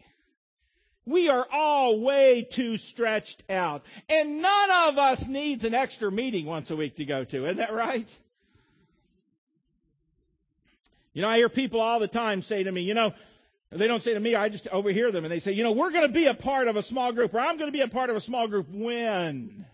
We 1.07 1.27
are 1.27 1.47
all 1.51 2.01
way 2.01 2.43
too 2.43 2.77
stretched 2.77 3.41
out. 3.49 3.83
And 4.07 4.43
none 4.43 4.69
of 4.83 4.99
us 4.99 5.25
needs 5.25 5.63
an 5.63 5.73
extra 5.73 6.11
meeting 6.11 6.45
once 6.45 6.69
a 6.69 6.75
week 6.75 6.97
to 6.97 7.05
go 7.05 7.23
to. 7.23 7.45
Isn't 7.45 7.57
that 7.57 7.73
right? 7.73 8.07
You 11.13 11.23
know, 11.23 11.29
I 11.29 11.37
hear 11.37 11.49
people 11.49 11.81
all 11.81 11.99
the 11.99 12.07
time 12.07 12.43
say 12.43 12.61
to 12.61 12.71
me, 12.71 12.81
you 12.81 12.93
know, 12.93 13.15
they 13.77 13.87
don't 13.87 14.03
say 14.03 14.13
to 14.13 14.19
me, 14.19 14.35
I 14.35 14.49
just 14.49 14.67
overhear 14.67 15.11
them 15.11 15.25
and 15.25 15.31
they 15.31 15.39
say, 15.39 15.51
you 15.51 15.63
know, 15.63 15.71
we're 15.71 15.91
going 15.91 16.07
to 16.07 16.13
be 16.13 16.27
a 16.27 16.33
part 16.33 16.67
of 16.67 16.75
a 16.75 16.83
small 16.83 17.11
group 17.11 17.33
or 17.33 17.39
I'm 17.39 17.57
going 17.57 17.69
to 17.69 17.77
be 17.77 17.81
a 17.81 17.87
part 17.87 18.09
of 18.09 18.15
a 18.15 18.21
small 18.21 18.47
group 18.47 18.69
when? 18.69 19.65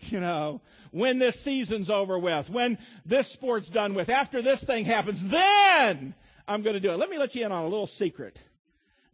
You 0.00 0.20
know, 0.20 0.60
when 0.90 1.18
this 1.18 1.40
season's 1.40 1.88
over 1.88 2.18
with, 2.18 2.50
when 2.50 2.78
this 3.06 3.28
sport's 3.28 3.68
done 3.68 3.94
with, 3.94 4.10
after 4.10 4.42
this 4.42 4.62
thing 4.62 4.84
happens, 4.84 5.26
then 5.28 6.14
I'm 6.46 6.62
going 6.62 6.74
to 6.74 6.80
do 6.80 6.90
it. 6.90 6.98
Let 6.98 7.08
me 7.08 7.16
let 7.16 7.34
you 7.34 7.46
in 7.46 7.52
on 7.52 7.64
a 7.64 7.68
little 7.68 7.86
secret 7.86 8.38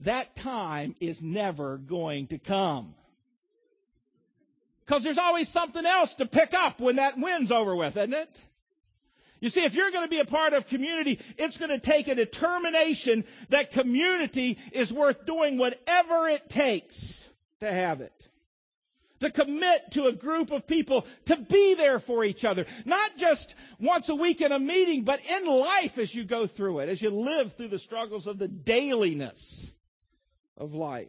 that 0.01 0.35
time 0.35 0.95
is 1.01 1.21
never 1.21 1.77
going 1.77 2.29
to 2.29 2.39
come. 2.39 2.95
Because 4.85 5.05
there's 5.05 5.19
always 5.19 5.49
something 5.49 5.85
else 5.85 6.15
to 6.17 6.27
pick 6.27 6.55
up 6.55 6.81
when 6.81 6.97
that 6.97 7.17
win's 7.17 7.53
over 7.53 7.77
with, 7.77 7.97
isn't 7.97 8.13
it? 8.13 8.43
You 9.41 9.49
see, 9.49 9.65
if 9.65 9.75
you're 9.75 9.91
going 9.91 10.05
to 10.05 10.11
be 10.11 10.21
a 10.21 10.25
part 10.25 10.53
of 10.53 10.69
community, 10.69 11.19
it's 11.39 11.57
going 11.57 11.71
to 11.71 11.79
take 11.79 12.09
a 12.09 12.15
determination 12.15 13.25
that 13.49 13.73
community 13.73 14.59
is 14.73 14.93
worth 14.93 15.25
doing 15.25 15.57
whatever 15.57 16.29
it 16.29 16.51
takes 16.51 17.27
to 17.61 17.73
have 17.73 18.01
it. 18.03 18.13
to 19.21 19.31
commit 19.31 19.91
to 19.93 20.07
a 20.07 20.13
group 20.13 20.51
of 20.51 20.67
people 20.67 21.07
to 21.27 21.37
be 21.37 21.75
there 21.75 21.99
for 21.99 22.25
each 22.25 22.45
other. 22.45 22.67
Not 22.85 23.17
just 23.17 23.55
once 23.79 24.09
a 24.09 24.15
week 24.15 24.41
in 24.41 24.51
a 24.51 24.59
meeting, 24.59 25.03
but 25.03 25.21
in 25.25 25.47
life 25.47 25.99
as 25.99 26.15
you 26.15 26.25
go 26.25 26.47
through 26.47 26.81
it, 26.81 26.89
as 26.89 27.01
you 27.03 27.11
live 27.11 27.53
through 27.53 27.69
the 27.69 27.79
struggles 27.79 28.27
of 28.27 28.39
the 28.39 28.49
dailiness 28.49 29.73
of 30.57 30.75
life. 30.75 31.09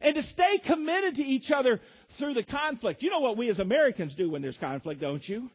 And 0.00 0.14
to 0.16 0.22
stay 0.22 0.58
committed 0.58 1.16
to 1.16 1.24
each 1.24 1.50
other 1.50 1.80
through 2.10 2.34
the 2.34 2.42
conflict. 2.42 3.02
You 3.02 3.10
know 3.10 3.20
what 3.20 3.36
we 3.36 3.48
as 3.48 3.60
Americans 3.60 4.14
do 4.14 4.30
when 4.30 4.42
there's 4.42 4.58
conflict, 4.58 5.00
don't 5.00 5.26
you? 5.26 5.50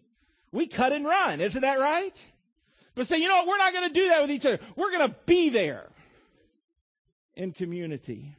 We 0.51 0.67
cut 0.67 0.93
and 0.93 1.05
run. 1.05 1.41
Isn't 1.41 1.62
that 1.62 1.79
right? 1.79 2.19
But 2.95 3.07
say, 3.07 3.17
you 3.17 3.27
know 3.27 3.38
what? 3.38 3.47
We're 3.47 3.57
not 3.57 3.73
going 3.73 3.89
to 3.89 3.93
do 3.93 4.10
that 4.10 4.21
with 4.21 4.31
each 4.31 4.45
other. 4.45 4.60
We're 4.75 4.91
going 4.91 5.10
to 5.10 5.15
be 5.25 5.49
there 5.49 5.88
in 7.36 7.51
community 7.51 8.36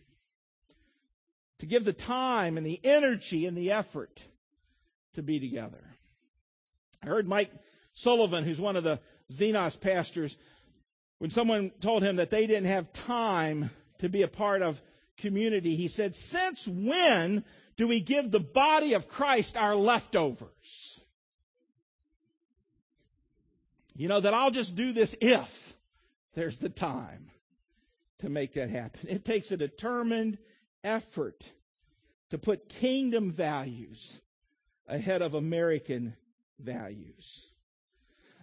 to 1.61 1.67
give 1.67 1.85
the 1.85 1.93
time 1.93 2.57
and 2.57 2.67
the 2.67 2.81
energy 2.83 3.47
and 3.47 3.57
the 3.57 3.73
effort 3.73 4.21
to 5.15 5.23
be 5.23 5.39
together. 5.39 5.83
I 7.03 7.07
heard 7.07 7.29
Mike 7.29 7.53
Sullivan, 7.93 8.45
who's 8.45 8.61
one 8.61 8.77
of 8.77 8.85
the 8.85 9.01
Xenos 9.33 9.81
pastors, 9.81 10.37
when 11.19 11.31
someone 11.31 11.71
told 11.81 12.03
him 12.03 12.17
that 12.17 12.31
they 12.31 12.47
didn't 12.47 12.67
have 12.67 12.93
time 12.93 13.71
to 13.99 14.09
be 14.09 14.23
a 14.23 14.29
part 14.29 14.63
of 14.63 14.81
community, 15.17 15.77
he 15.77 15.89
said, 15.89 16.15
Since 16.15 16.67
when 16.67 17.45
do 17.77 17.87
we 17.87 18.01
give 18.01 18.31
the 18.31 18.41
body 18.41 18.95
of 18.95 19.09
Christ 19.09 19.57
our 19.57 19.75
leftovers? 19.75 20.98
You 23.99 24.07
know, 24.07 24.21
that 24.21 24.33
I'll 24.33 24.53
just 24.53 24.77
do 24.77 24.93
this 24.93 25.17
if 25.21 25.75
there's 26.35 26.59
the 26.59 26.69
time 26.69 27.31
to 28.21 28.29
make 28.29 28.55
that 28.55 28.71
happen. 28.71 29.09
It 29.09 29.25
takes 29.25 29.51
a 29.51 29.57
determined 29.57 30.39
effort 30.85 31.45
to 32.31 32.39
put 32.39 32.69
kingdom 32.69 33.33
values 33.33 34.21
ahead 34.87 35.21
of 35.21 35.35
American 35.35 36.15
values. 36.61 37.47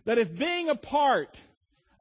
That 0.03 0.17
if 0.17 0.37
being 0.37 0.67
a 0.67 0.75
part 0.75 1.37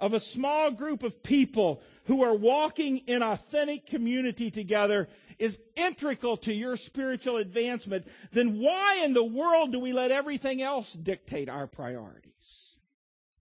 of 0.01 0.15
a 0.15 0.21
small 0.21 0.73
group 0.73 1.05
of 1.05 1.23
people 1.23 1.81
who 2.07 2.25
are 2.25 2.35
walking 2.35 2.99
in 3.07 3.23
authentic 3.23 3.87
community 3.87 4.51
together 4.51 5.09
is 5.39 5.61
integral 5.77 6.39
to 6.39 6.53
your 6.53 6.77
spiritual 6.77 7.37
advancement, 7.37 8.09
then 8.33 8.59
why 8.59 9.03
in 9.05 9.15
the 9.15 9.23
world 9.23 9.71
do 9.71 9.79
we 9.79 9.93
let 9.93 10.11
everything 10.11 10.61
else 10.61 10.93
dictate 10.93 11.49
our 11.49 11.69
priorities 11.69 12.25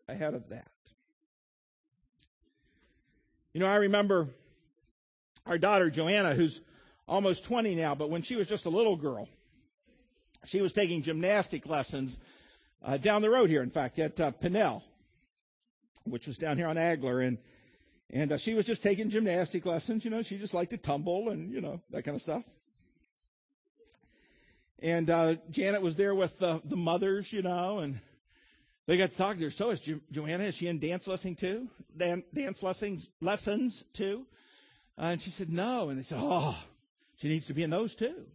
ahead 0.08 0.34
of 0.34 0.50
that? 0.50 0.68
You 3.54 3.60
know, 3.60 3.68
I 3.68 3.76
remember 3.76 4.30
our 5.46 5.58
daughter 5.58 5.90
Joanna, 5.90 6.34
who's 6.34 6.62
almost 7.08 7.44
20 7.44 7.76
now, 7.76 7.96
but 7.96 8.10
when 8.10 8.22
she 8.22 8.36
was 8.36 8.48
just 8.48 8.66
a 8.66 8.70
little 8.70 8.96
girl, 8.96 9.28
she 10.46 10.62
was 10.62 10.74
taking 10.74 11.02
gymnastic 11.02 11.68
lessons 11.68 12.18
uh, 12.84 12.98
down 12.98 13.22
the 13.22 13.30
road 13.30 13.50
here, 13.50 13.62
in 13.62 13.70
fact, 13.70 14.00
at 14.00 14.20
uh, 14.20 14.32
Pinnell, 14.32 14.82
which 16.04 16.28
was 16.28 16.38
down 16.38 16.58
here 16.58 16.68
on 16.68 16.76
Agler. 16.76 17.26
And, 17.26 17.38
and 18.10 18.32
uh, 18.32 18.38
she 18.38 18.54
was 18.54 18.66
just 18.66 18.84
taking 18.84 19.10
gymnastic 19.10 19.66
lessons. 19.66 20.04
You 20.04 20.12
know, 20.12 20.22
she 20.22 20.38
just 20.38 20.54
liked 20.54 20.72
to 20.72 20.78
tumble 20.78 21.30
and, 21.30 21.52
you 21.52 21.62
know, 21.62 21.82
that 21.92 22.04
kind 22.04 22.16
of 22.16 22.22
stuff. 22.22 22.44
And 24.80 25.10
uh, 25.10 25.36
Janet 25.50 25.82
was 25.82 25.96
there 25.96 26.14
with 26.14 26.38
the 26.40 26.62
mothers, 26.66 27.32
you 27.32 27.42
know, 27.42 27.80
and 27.80 28.02
they 28.86 28.98
got 28.98 29.12
to 29.12 29.18
talking 29.18 29.40
to 29.40 29.46
her. 29.46 29.52
So 29.52 29.70
is 29.70 29.80
jo- 29.80 30.02
Joanna, 30.12 30.46
is 30.46 30.56
she 30.56 30.68
in 30.68 30.80
dance 30.80 31.08
lessons 31.08 31.40
too? 31.40 31.70
Dan- 31.96 32.24
dance 32.34 32.62
lessons, 32.62 33.10
lessons 33.22 33.84
too? 33.94 34.26
Uh, 34.98 35.06
and 35.06 35.22
she 35.22 35.30
said, 35.30 35.50
no. 35.50 35.90
And 35.90 36.00
they 36.00 36.04
said, 36.04 36.20
oh, 36.22 36.58
she 37.16 37.28
needs 37.28 37.48
to 37.48 37.54
be 37.54 37.64
in 37.64 37.70
those 37.70 37.96
too. 37.96 38.26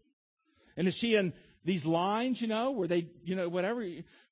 And 0.77 0.89
is 0.89 0.95
she 0.95 1.17
in 1.17 1.33
these 1.65 1.85
lines, 1.85 2.41
you 2.41 2.49
know, 2.49 2.71
where 2.71 2.89
they, 2.89 3.09
you 3.25 3.37
know, 3.37 3.49
whatever? 3.49 3.85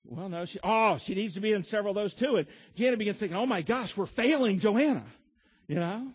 Well, 0.04 0.28
no, 0.28 0.44
she, 0.44 0.58
oh, 0.62 0.96
she 0.98 1.14
needs 1.14 1.34
to 1.34 1.40
be 1.40 1.52
in 1.52 1.64
several 1.64 1.90
of 1.90 2.02
those 2.02 2.14
too. 2.14 2.36
And 2.36 2.46
Janet 2.74 2.98
begins 2.98 3.18
thinking, 3.18 3.36
oh 3.36 3.46
my 3.46 3.62
gosh, 3.62 3.96
we're 3.96 4.06
failing 4.06 4.58
Joanna, 4.58 5.04
you 5.66 5.76
know? 5.76 6.08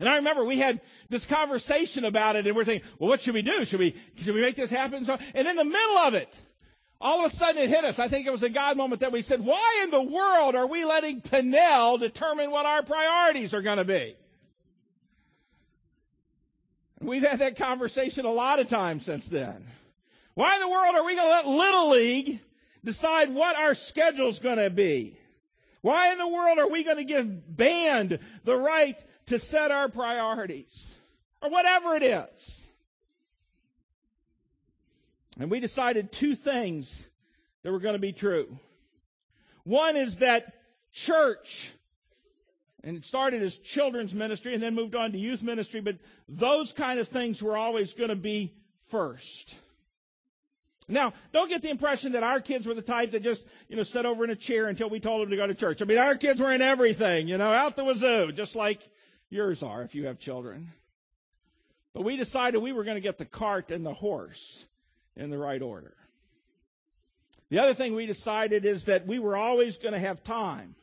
And 0.00 0.08
I 0.08 0.16
remember 0.16 0.44
we 0.44 0.58
had 0.58 0.80
this 1.08 1.26
conversation 1.26 2.04
about 2.04 2.34
it 2.36 2.46
and 2.46 2.56
we're 2.56 2.64
thinking, 2.64 2.88
well, 2.98 3.08
what 3.10 3.20
should 3.20 3.34
we 3.34 3.42
do? 3.42 3.64
Should 3.64 3.80
we, 3.80 3.94
should 4.16 4.34
we 4.34 4.40
make 4.40 4.56
this 4.56 4.70
happen? 4.70 5.04
So, 5.04 5.18
and 5.34 5.46
in 5.46 5.56
the 5.56 5.64
middle 5.64 5.98
of 5.98 6.14
it, 6.14 6.34
all 7.00 7.24
of 7.24 7.32
a 7.32 7.36
sudden 7.36 7.62
it 7.62 7.70
hit 7.70 7.84
us. 7.84 7.98
I 7.98 8.08
think 8.08 8.26
it 8.26 8.30
was 8.30 8.42
a 8.42 8.50
God 8.50 8.76
moment 8.76 9.00
that 9.00 9.12
we 9.12 9.22
said, 9.22 9.44
why 9.44 9.80
in 9.84 9.90
the 9.90 10.02
world 10.02 10.54
are 10.54 10.66
we 10.66 10.84
letting 10.84 11.22
Pinnell 11.22 11.98
determine 11.98 12.50
what 12.50 12.66
our 12.66 12.82
priorities 12.82 13.54
are 13.54 13.62
going 13.62 13.78
to 13.78 13.84
be? 13.84 14.16
We've 17.00 17.22
had 17.22 17.38
that 17.38 17.56
conversation 17.56 18.26
a 18.26 18.30
lot 18.30 18.58
of 18.58 18.68
times 18.68 19.06
since 19.06 19.26
then. 19.26 19.66
Why 20.34 20.54
in 20.54 20.60
the 20.60 20.68
world 20.68 20.94
are 20.94 21.04
we 21.04 21.16
going 21.16 21.26
to 21.26 21.32
let 21.32 21.46
Little 21.48 21.90
League 21.90 22.40
decide 22.84 23.32
what 23.32 23.56
our 23.56 23.74
schedule's 23.74 24.38
going 24.38 24.58
to 24.58 24.70
be? 24.70 25.16
Why 25.80 26.12
in 26.12 26.18
the 26.18 26.28
world 26.28 26.58
are 26.58 26.68
we 26.68 26.84
going 26.84 26.98
to 26.98 27.04
give 27.04 27.56
band 27.56 28.18
the 28.44 28.56
right 28.56 29.02
to 29.26 29.38
set 29.38 29.70
our 29.70 29.88
priorities? 29.88 30.94
Or 31.40 31.48
whatever 31.48 31.96
it 31.96 32.02
is. 32.02 32.59
And 35.40 35.50
we 35.50 35.58
decided 35.58 36.12
two 36.12 36.36
things 36.36 37.08
that 37.62 37.72
were 37.72 37.80
going 37.80 37.94
to 37.94 37.98
be 37.98 38.12
true. 38.12 38.58
One 39.64 39.96
is 39.96 40.18
that 40.18 40.52
church 40.92 41.72
and 42.84 42.96
it 42.96 43.04
started 43.04 43.42
as 43.42 43.56
children's 43.56 44.14
ministry 44.14 44.54
and 44.54 44.62
then 44.62 44.74
moved 44.74 44.94
on 44.94 45.12
to 45.12 45.18
youth 45.18 45.42
ministry, 45.42 45.80
but 45.80 45.96
those 46.28 46.72
kind 46.72 46.98
of 47.00 47.08
things 47.08 47.42
were 47.42 47.56
always 47.56 47.92
going 47.92 48.08
to 48.08 48.16
be 48.16 48.54
first. 48.88 49.54
Now, 50.88 51.12
don't 51.32 51.48
get 51.48 51.62
the 51.62 51.70
impression 51.70 52.12
that 52.12 52.22
our 52.22 52.40
kids 52.40 52.66
were 52.66 52.74
the 52.74 52.82
type 52.82 53.12
that 53.12 53.22
just, 53.22 53.44
you 53.68 53.76
know, 53.76 53.82
sat 53.82 54.06
over 54.06 54.24
in 54.24 54.30
a 54.30 54.36
chair 54.36 54.66
until 54.66 54.90
we 54.90 54.98
told 54.98 55.22
them 55.22 55.30
to 55.30 55.36
go 55.36 55.46
to 55.46 55.54
church. 55.54 55.82
I 55.82 55.84
mean, 55.84 55.98
our 55.98 56.16
kids 56.16 56.40
were 56.40 56.52
in 56.52 56.62
everything, 56.62 57.28
you 57.28 57.38
know, 57.38 57.52
out 57.52 57.76
the 57.76 57.84
wazoo, 57.84 58.32
just 58.32 58.56
like 58.56 58.80
yours 59.28 59.62
are 59.62 59.82
if 59.82 59.94
you 59.94 60.06
have 60.06 60.18
children. 60.18 60.72
But 61.92 62.02
we 62.02 62.16
decided 62.16 62.58
we 62.58 62.72
were 62.72 62.84
going 62.84 62.96
to 62.96 63.02
get 63.02 63.18
the 63.18 63.24
cart 63.24 63.70
and 63.70 63.86
the 63.86 63.94
horse 63.94 64.66
in 65.20 65.30
the 65.30 65.38
right 65.38 65.60
order. 65.60 65.94
The 67.50 67.58
other 67.58 67.74
thing 67.74 67.94
we 67.94 68.06
decided 68.06 68.64
is 68.64 68.84
that 68.84 69.06
we 69.06 69.18
were 69.18 69.36
always 69.36 69.76
going 69.76 69.92
to 69.92 70.00
have 70.00 70.24
time 70.24 70.74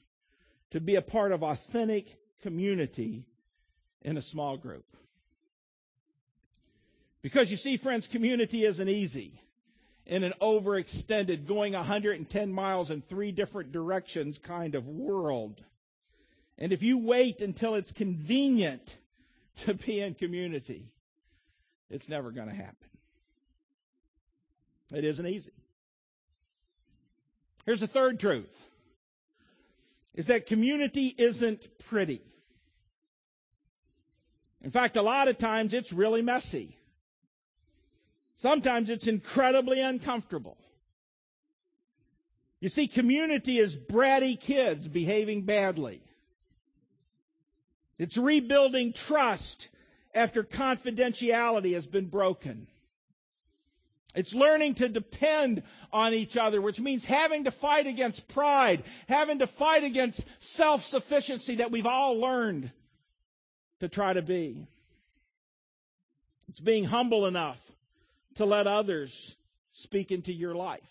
to 0.71 0.79
be 0.79 0.95
a 0.95 1.01
part 1.01 1.31
of 1.31 1.43
authentic 1.43 2.17
community 2.41 3.25
in 4.01 4.17
a 4.17 4.21
small 4.21 4.57
group. 4.57 4.85
Because 7.21 7.49
you 7.49 7.57
see, 7.57 7.77
friends, 7.77 8.05
community 8.05 8.63
isn't 8.63 8.87
easy 8.87 9.41
in 10.05 10.23
an 10.23 10.33
overextended, 10.41 11.47
going 11.47 11.73
110 11.73 12.53
miles 12.53 12.91
in 12.91 13.01
three 13.01 13.31
different 13.31 13.71
directions 13.71 14.37
kind 14.37 14.75
of 14.75 14.87
world. 14.87 15.61
And 16.57 16.71
if 16.71 16.83
you 16.83 16.97
wait 16.97 17.41
until 17.41 17.75
it's 17.75 17.91
convenient 17.91 18.97
to 19.65 19.73
be 19.73 19.99
in 19.99 20.13
community, 20.13 20.91
it's 21.89 22.07
never 22.07 22.31
going 22.31 22.49
to 22.49 22.55
happen. 22.55 22.87
It 24.93 25.03
isn't 25.03 25.25
easy. 25.27 25.51
Here's 27.65 27.81
the 27.81 27.87
third 27.87 28.19
truth 28.19 28.61
is 30.13 30.27
that 30.27 30.47
community 30.47 31.13
isn't 31.17 31.67
pretty. 31.89 32.21
In 34.63 34.71
fact, 34.71 34.97
a 34.97 35.01
lot 35.01 35.27
of 35.27 35.37
times 35.37 35.73
it's 35.73 35.93
really 35.93 36.21
messy. 36.21 36.77
Sometimes 38.37 38.89
it's 38.89 39.07
incredibly 39.07 39.81
uncomfortable. 39.81 40.57
You 42.59 42.69
see, 42.69 42.87
community 42.87 43.59
is 43.59 43.75
bratty 43.75 44.39
kids 44.39 44.87
behaving 44.87 45.43
badly. 45.43 46.01
It's 47.99 48.17
rebuilding 48.17 48.93
trust 48.93 49.69
after 50.13 50.43
confidentiality 50.43 51.73
has 51.73 51.85
been 51.85 52.07
broken. 52.07 52.67
It's 54.17 54.33
learning 54.33 54.73
to 54.75 54.89
depend 54.89 55.61
on 55.93 56.15
each 56.15 56.37
other, 56.37 56.59
which 56.59 56.79
means 56.79 57.05
having 57.05 57.43
to 57.43 57.51
fight 57.51 57.85
against 57.85 58.27
pride, 58.27 58.83
having 59.07 59.37
to 59.39 59.45
fight 59.47 59.83
against 59.83 60.25
self-sufficiency 60.39 61.57
that 61.57 61.69
we've 61.69 61.85
all 61.85 62.17
learned 62.17 62.71
to 63.79 63.87
try 63.87 64.13
to 64.13 64.23
be. 64.23 64.65
It's 66.49 66.59
being 66.59 66.85
humble 66.85 67.27
enough 67.27 67.61
to 68.35 68.45
let 68.45 68.65
others 68.65 69.35
speak 69.73 70.11
into 70.11 70.33
your 70.33 70.55
life. 70.55 70.81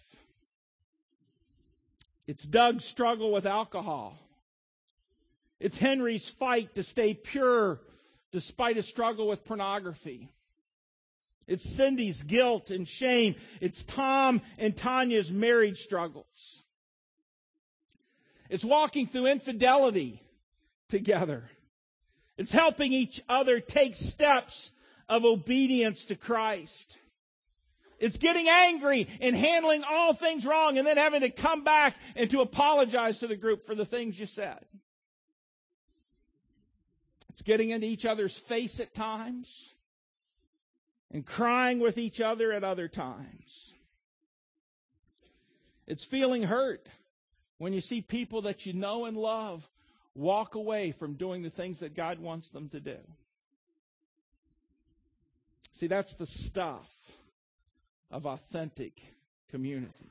It's 2.29 2.45
Doug's 2.45 2.85
struggle 2.85 3.33
with 3.33 3.45
alcohol. 3.45 4.17
It's 5.59 5.79
Henry's 5.79 6.29
fight 6.29 6.77
to 6.77 6.85
stay 6.85 7.13
pure 7.13 7.81
despite 8.31 8.77
a 8.77 8.85
struggle 8.85 9.27
with 9.27 9.45
pornography. 9.45 10.31
It's 11.47 11.63
Cindy's 11.63 12.23
guilt 12.23 12.71
and 12.71 12.89
shame. 12.89 13.37
It's 13.61 13.83
Tom 13.85 14.41
and 14.59 14.77
Tanya's 14.77 15.31
marriage 15.31 15.83
struggles. 15.83 16.63
It's 18.51 18.65
walking 18.65 19.07
through 19.07 19.27
infidelity 19.27 20.23
together. 20.89 21.45
It's 22.37 22.53
helping 22.53 22.93
each 22.93 23.23
other 23.29 23.61
take 23.61 23.95
steps 23.95 24.73
of 25.09 25.25
obedience 25.25 26.05
to 26.07 26.17
Christ. 26.17 26.99
It's 27.99 28.19
getting 28.19 28.49
angry 28.49 29.09
and 29.21 29.35
handling 29.35 29.83
all 29.89 30.13
things 30.13 30.45
wrong 30.45 30.77
and 30.77 30.87
then 30.87 30.99
having 30.99 31.23
to 31.23 31.31
come 31.31 31.65
back 31.65 31.97
and 32.15 32.29
to 32.31 32.41
apologize 32.41 33.21
to 33.21 33.27
the 33.27 33.37
group 33.37 33.67
for 33.67 33.75
the 33.75 33.87
things 33.87 34.19
you 34.19 34.27
said. 34.27 34.59
It's 37.31 37.43
getting 37.43 37.71
into 37.71 37.87
each 37.87 38.05
other's 38.05 38.37
face 38.37 38.81
at 38.81 38.95
times 38.95 39.75
and 41.11 41.25
crying 41.25 41.79
with 41.79 41.99
each 41.99 42.21
other 42.21 42.53
at 42.53 42.65
other 42.65 42.89
times. 42.89 43.75
It's 45.87 46.05
feeling 46.05 46.45
hurt 46.45 46.87
when 47.59 47.73
you 47.73 47.81
see 47.81 48.01
people 48.01 48.43
that 48.43 48.67
you 48.67 48.73
know 48.73 49.05
and 49.05 49.17
love 49.17 49.69
walk 50.15 50.55
away 50.55 50.93
from 50.93 51.15
doing 51.15 51.43
the 51.43 51.51
things 51.51 51.81
that 51.81 51.95
God 51.95 52.19
wants 52.19 52.49
them 52.49 52.69
to 52.71 52.81
do. 52.81 52.99
See, 55.79 55.87
that's 55.87 56.15
the 56.17 56.27
stuff 56.27 56.97
of 58.11 58.27
authentic 58.27 59.01
community. 59.51 60.11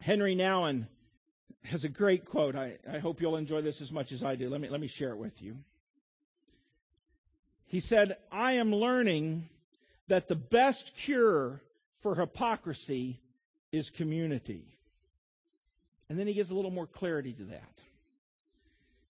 Henri 0.00 0.34
Nouwen 0.34 0.86
has 1.64 1.84
a 1.84 1.88
great 1.88 2.24
quote. 2.24 2.56
I, 2.56 2.78
I 2.90 2.98
hope 2.98 3.20
you'll 3.20 3.36
enjoy 3.36 3.60
this 3.60 3.80
as 3.80 3.92
much 3.92 4.12
as 4.12 4.22
I 4.22 4.36
do. 4.36 4.48
Let 4.48 4.60
me, 4.60 4.68
let 4.68 4.80
me 4.80 4.86
share 4.86 5.10
it 5.10 5.18
with 5.18 5.42
you. 5.42 5.58
He 7.68 7.80
said, 7.80 8.16
I 8.32 8.54
am 8.54 8.74
learning 8.74 9.48
that 10.08 10.26
the 10.26 10.34
best 10.34 10.96
cure 10.96 11.60
for 12.00 12.14
hypocrisy 12.14 13.20
is 13.70 13.90
community. 13.90 14.78
And 16.08 16.18
then 16.18 16.26
he 16.26 16.32
gives 16.32 16.50
a 16.50 16.54
little 16.54 16.70
more 16.70 16.86
clarity 16.86 17.34
to 17.34 17.44
that. 17.44 17.80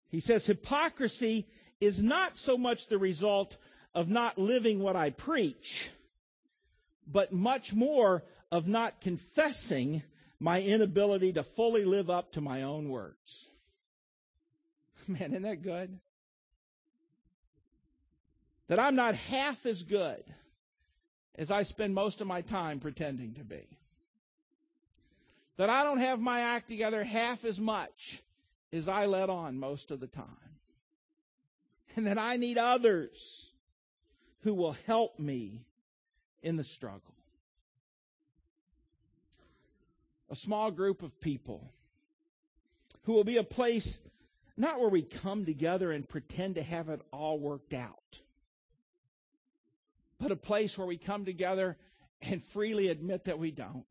He 0.09 0.19
says, 0.19 0.45
hypocrisy 0.45 1.47
is 1.81 2.03
not 2.03 2.37
so 2.37 2.59
much 2.59 2.89
the 2.89 2.99
result 2.99 3.57
of 3.95 4.09
not 4.09 4.39
living 4.39 4.81
what 4.81 4.97
I 4.97 5.11
preach, 5.11 5.91
but 7.07 7.33
much 7.33 7.73
more 7.73 8.25
of 8.51 8.67
not 8.67 9.01
confessing 9.01 10.03
my 10.41 10.61
inability 10.61 11.33
to 11.35 11.45
fully 11.45 11.85
live 11.85 12.11
up 12.11 12.33
to 12.33 12.41
my 12.41 12.63
own 12.63 12.89
words. 12.89 13.47
Man, 15.07 15.31
isn't 15.31 15.43
that 15.43 15.63
good? 15.63 16.01
That 18.69 18.79
I'm 18.79 18.95
not 18.95 19.15
half 19.15 19.67
as 19.67 19.83
good 19.83 20.23
as 21.35 21.51
I 21.51 21.63
spend 21.63 21.95
most 21.95 22.21
of 22.21 22.27
my 22.27 22.43
time 22.43 22.81
pretending 22.81 23.35
to 23.35 23.45
be. 23.45 23.67
That 25.57 25.71
I 25.71 25.85
don't 25.85 25.99
have 25.99 26.21
my 26.21 26.41
act 26.41 26.69
together 26.69 27.03
half 27.03 27.45
as 27.45 27.59
much 27.59 28.23
as 28.73 28.87
I 28.87 29.07
let 29.07 29.31
on 29.31 29.59
most 29.59 29.91
of 29.91 30.01
the 30.01 30.07
time. 30.07 30.27
And 31.97 32.07
that 32.07 32.19
I 32.19 32.37
need 32.37 32.59
others 32.59 33.49
who 34.43 34.55
will 34.55 34.77
help 34.87 35.19
me 35.19 35.65
in 36.43 36.57
the 36.57 36.65
struggle. 36.65 37.15
A 40.31 40.37
small 40.37 40.71
group 40.71 41.03
of 41.03 41.19
people 41.21 41.73
who 43.05 43.15
will 43.15 43.25
be 43.25 43.39
a 43.39 43.45
place 43.45 43.99
not 44.57 44.81
where 44.81 44.91
we 44.91 45.03
come 45.03 45.45
together 45.45 45.93
and 45.93 46.09
pretend 46.09 46.57
to 46.57 46.63
have 46.63 46.89
it 46.89 47.01
all 47.13 47.39
worked 47.39 47.73
out, 47.73 48.19
but 50.21 50.31
a 50.31 50.37
place 50.37 50.77
where 50.77 50.87
we 50.87 50.97
come 50.97 51.25
together 51.25 51.77
and 52.23 52.43
freely 52.43 52.89
admit 52.89 53.25
that 53.25 53.39
we 53.39 53.51
don't. 53.51 53.85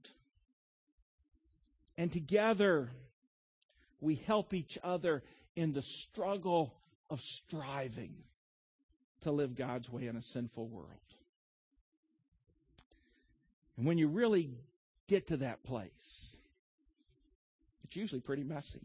And 1.98 2.12
together 2.12 2.90
we 4.02 4.16
help 4.16 4.54
each 4.54 4.78
other 4.84 5.24
in 5.56 5.74
the 5.74 5.82
struggle 5.82 6.74
of 7.10 7.22
striving 7.22 8.14
to 9.22 9.32
live 9.32 9.56
God's 9.56 9.90
way 9.90 10.08
in 10.08 10.16
a 10.16 10.22
sinful 10.22 10.68
world. 10.68 10.92
And 13.78 13.86
when 13.86 13.98
you 13.98 14.08
really 14.08 14.52
get 15.08 15.28
to 15.28 15.38
that 15.38 15.64
place, 15.64 16.36
it's 17.84 17.96
usually 17.96 18.22
pretty 18.22 18.44
messy. 18.44 18.82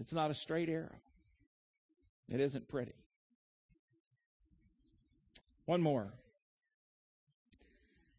It's 0.00 0.12
not 0.12 0.30
a 0.30 0.34
straight 0.34 0.68
arrow. 0.68 1.00
It 2.28 2.40
isn't 2.40 2.68
pretty. 2.68 2.94
One 5.66 5.80
more 5.80 6.12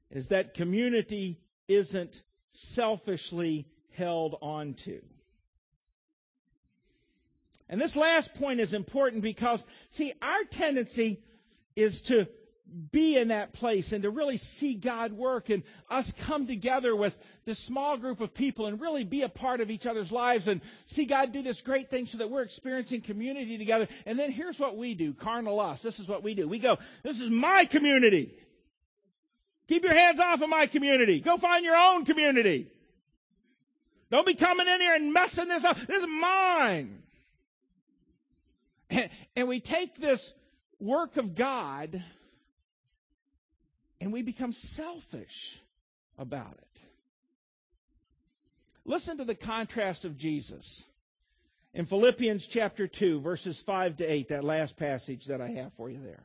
is 0.10 0.30
that 0.30 0.54
community 0.54 1.40
isn't 1.68 2.24
selfishly 2.52 3.68
held 3.92 4.38
onto. 4.42 5.02
And 7.68 7.82
this 7.82 7.96
last 7.96 8.34
point 8.36 8.60
is 8.60 8.74
important 8.74 9.24
because, 9.24 9.66
see, 9.90 10.14
our 10.22 10.44
tendency 10.50 11.24
is 11.76 12.02
to 12.02 12.28
be 12.92 13.18
in 13.18 13.28
that 13.28 13.54
place 13.54 13.92
and 13.92 14.04
to 14.04 14.10
really 14.10 14.38
see 14.38 14.74
God 14.74 15.14
work 15.14 15.50
and 15.50 15.64
us 15.90 16.12
come 16.20 16.48
together 16.48 16.96
with 16.96 17.18
this 17.46 17.60
small 17.60 17.96
group 17.96 18.22
of 18.22 18.34
people 18.34 18.66
and 18.66 18.82
really 18.82 19.04
be 19.04 19.22
a 19.22 19.30
part 19.30 19.62
of 19.62 19.70
each 19.70 19.86
other's 19.86 20.12
lives 20.12 20.48
and 20.48 20.62
see 20.86 21.06
God 21.06 21.32
do 21.32 21.44
this 21.44 21.62
great 21.62 21.90
thing 21.90 22.08
so 22.08 22.18
that 22.18 22.30
we're 22.30 22.42
experiencing 22.42 23.02
community 23.02 23.58
together. 23.58 23.88
And 24.06 24.18
then 24.18 24.32
here's 24.32 24.60
what 24.60 24.78
we 24.78 24.96
do, 24.96 25.14
carnal 25.14 25.60
us. 25.60 25.82
This 25.82 26.00
is 26.00 26.08
what 26.08 26.24
we 26.24 26.34
do. 26.34 26.48
We 26.48 26.60
go, 26.60 26.78
this 27.04 27.20
is 27.20 27.30
my 27.30 27.66
community. 27.66 28.36
Keep 29.68 29.84
your 29.84 29.94
hands 29.94 30.20
off 30.20 30.42
of 30.42 30.50
my 30.50 30.66
community. 30.66 31.20
Go 31.20 31.38
find 31.38 31.64
your 31.64 31.76
own 31.76 32.04
community. 32.04 32.68
Don't 34.12 34.26
be 34.26 34.36
coming 34.36 34.68
in 34.68 34.82
here 34.82 34.96
and 34.96 35.14
messing 35.14 35.48
this 35.48 35.64
up. 35.64 35.78
This 35.78 36.04
is 36.04 36.10
mine. 36.10 37.04
And, 38.90 39.10
and 39.36 39.48
we 39.48 39.60
take 39.60 39.96
this 39.96 40.34
work 40.80 41.18
of 41.18 41.36
God 41.36 42.04
and 44.00 44.12
we 44.12 44.22
become 44.22 44.52
selfish 44.52 45.60
about 46.18 46.54
it. 46.58 46.82
Listen 48.86 49.18
to 49.18 49.26
the 49.26 49.36
contrast 49.36 50.06
of 50.06 50.18
Jesus 50.18 50.84
in 51.74 51.86
Philippians 51.86 52.48
chapter 52.48 52.88
2, 52.88 53.20
verses 53.20 53.60
5 53.60 53.98
to 53.98 54.06
8, 54.06 54.30
that 54.30 54.44
last 54.44 54.78
passage 54.78 55.26
that 55.26 55.42
I 55.42 55.50
have 55.50 55.74
for 55.74 55.90
you 55.90 56.00
there. 56.04 56.24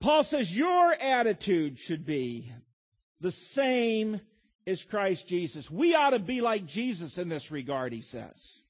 Paul 0.00 0.24
says, 0.24 0.56
Your 0.56 0.92
attitude 0.92 1.78
should 1.78 2.04
be 2.04 2.52
the 3.20 3.32
same 3.32 4.20
as 4.66 4.82
Christ 4.82 5.28
Jesus. 5.28 5.70
We 5.70 5.94
ought 5.94 6.10
to 6.10 6.18
be 6.18 6.40
like 6.40 6.66
Jesus 6.66 7.18
in 7.18 7.28
this 7.28 7.50
regard, 7.50 7.92
he 7.92 8.00
says. 8.00 8.60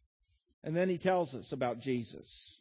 And 0.65 0.77
then 0.77 0.89
he 0.89 0.99
tells 0.99 1.35
us 1.35 1.53
about 1.53 1.81
Jesus, 1.81 2.59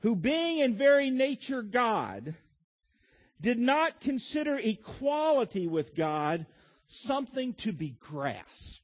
who 0.00 0.16
being 0.16 0.58
in 0.58 0.76
very 0.76 1.10
nature 1.10 1.62
God, 1.62 2.34
did 3.40 3.58
not 3.58 4.00
consider 4.00 4.58
equality 4.58 5.66
with 5.66 5.94
God 5.94 6.46
something 6.88 7.54
to 7.54 7.72
be 7.72 7.96
grasped. 8.00 8.78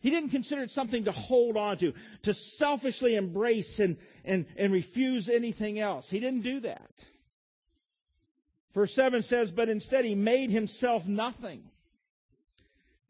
He 0.00 0.08
didn't 0.08 0.30
consider 0.30 0.62
it 0.62 0.70
something 0.70 1.04
to 1.04 1.12
hold 1.12 1.56
on 1.56 1.76
to, 1.78 1.92
to 2.22 2.32
selfishly 2.32 3.16
embrace 3.16 3.78
and, 3.78 3.98
and, 4.24 4.46
and 4.56 4.72
refuse 4.72 5.28
anything 5.28 5.78
else. 5.78 6.08
He 6.08 6.20
didn't 6.20 6.42
do 6.42 6.60
that. 6.60 6.90
Verse 8.72 8.94
7 8.94 9.22
says, 9.22 9.50
But 9.50 9.68
instead 9.68 10.06
he 10.06 10.14
made 10.14 10.50
himself 10.50 11.06
nothing, 11.06 11.64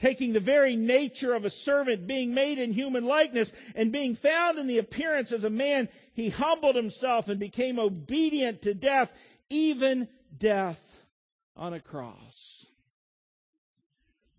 taking 0.00 0.32
the 0.32 0.40
very 0.40 0.74
nature 0.74 1.32
of 1.32 1.44
a 1.44 1.50
servant, 1.50 2.08
being 2.08 2.34
made 2.34 2.58
in 2.58 2.72
human 2.72 3.04
likeness, 3.04 3.52
and 3.76 3.92
being 3.92 4.16
found 4.16 4.58
in 4.58 4.66
the 4.66 4.78
appearance 4.78 5.30
as 5.30 5.44
a 5.44 5.50
man, 5.50 5.88
he 6.12 6.30
humbled 6.30 6.74
himself 6.74 7.28
and 7.28 7.38
became 7.38 7.78
obedient 7.78 8.62
to 8.62 8.74
death, 8.74 9.12
even 9.50 10.08
death 10.36 10.80
on 11.56 11.74
a 11.74 11.80
cross. 11.80 12.66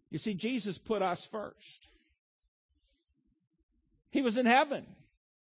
You 0.10 0.17
see, 0.17 0.34
Jesus 0.34 0.78
put 0.78 1.02
us 1.02 1.24
first. 1.24 1.88
He 4.10 4.21
was 4.21 4.38
in 4.38 4.45
heaven, 4.45 4.86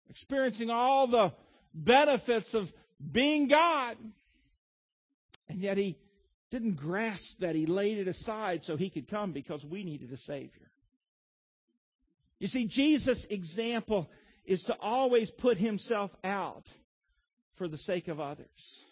experiencing 0.08 0.70
all 0.70 1.06
the 1.06 1.32
benefits 1.74 2.54
of 2.54 2.72
being 3.10 3.48
God. 3.48 3.96
And 5.48 5.58
yet 5.60 5.76
he 5.76 5.98
didn't 6.50 6.76
grasp 6.76 7.40
that. 7.40 7.56
He 7.56 7.66
laid 7.66 7.98
it 7.98 8.06
aside 8.06 8.64
so 8.64 8.76
he 8.76 8.90
could 8.90 9.08
come 9.08 9.32
because 9.32 9.64
we 9.64 9.82
needed 9.82 10.12
a 10.12 10.16
Savior. 10.16 10.70
You 12.38 12.46
see, 12.46 12.66
Jesus' 12.66 13.24
example 13.26 14.10
is 14.44 14.62
to 14.64 14.76
always 14.80 15.30
put 15.30 15.58
himself 15.58 16.14
out 16.24 16.66
for 17.54 17.68
the 17.68 17.76
sake 17.76 18.08
of 18.08 18.20
others. 18.20 18.84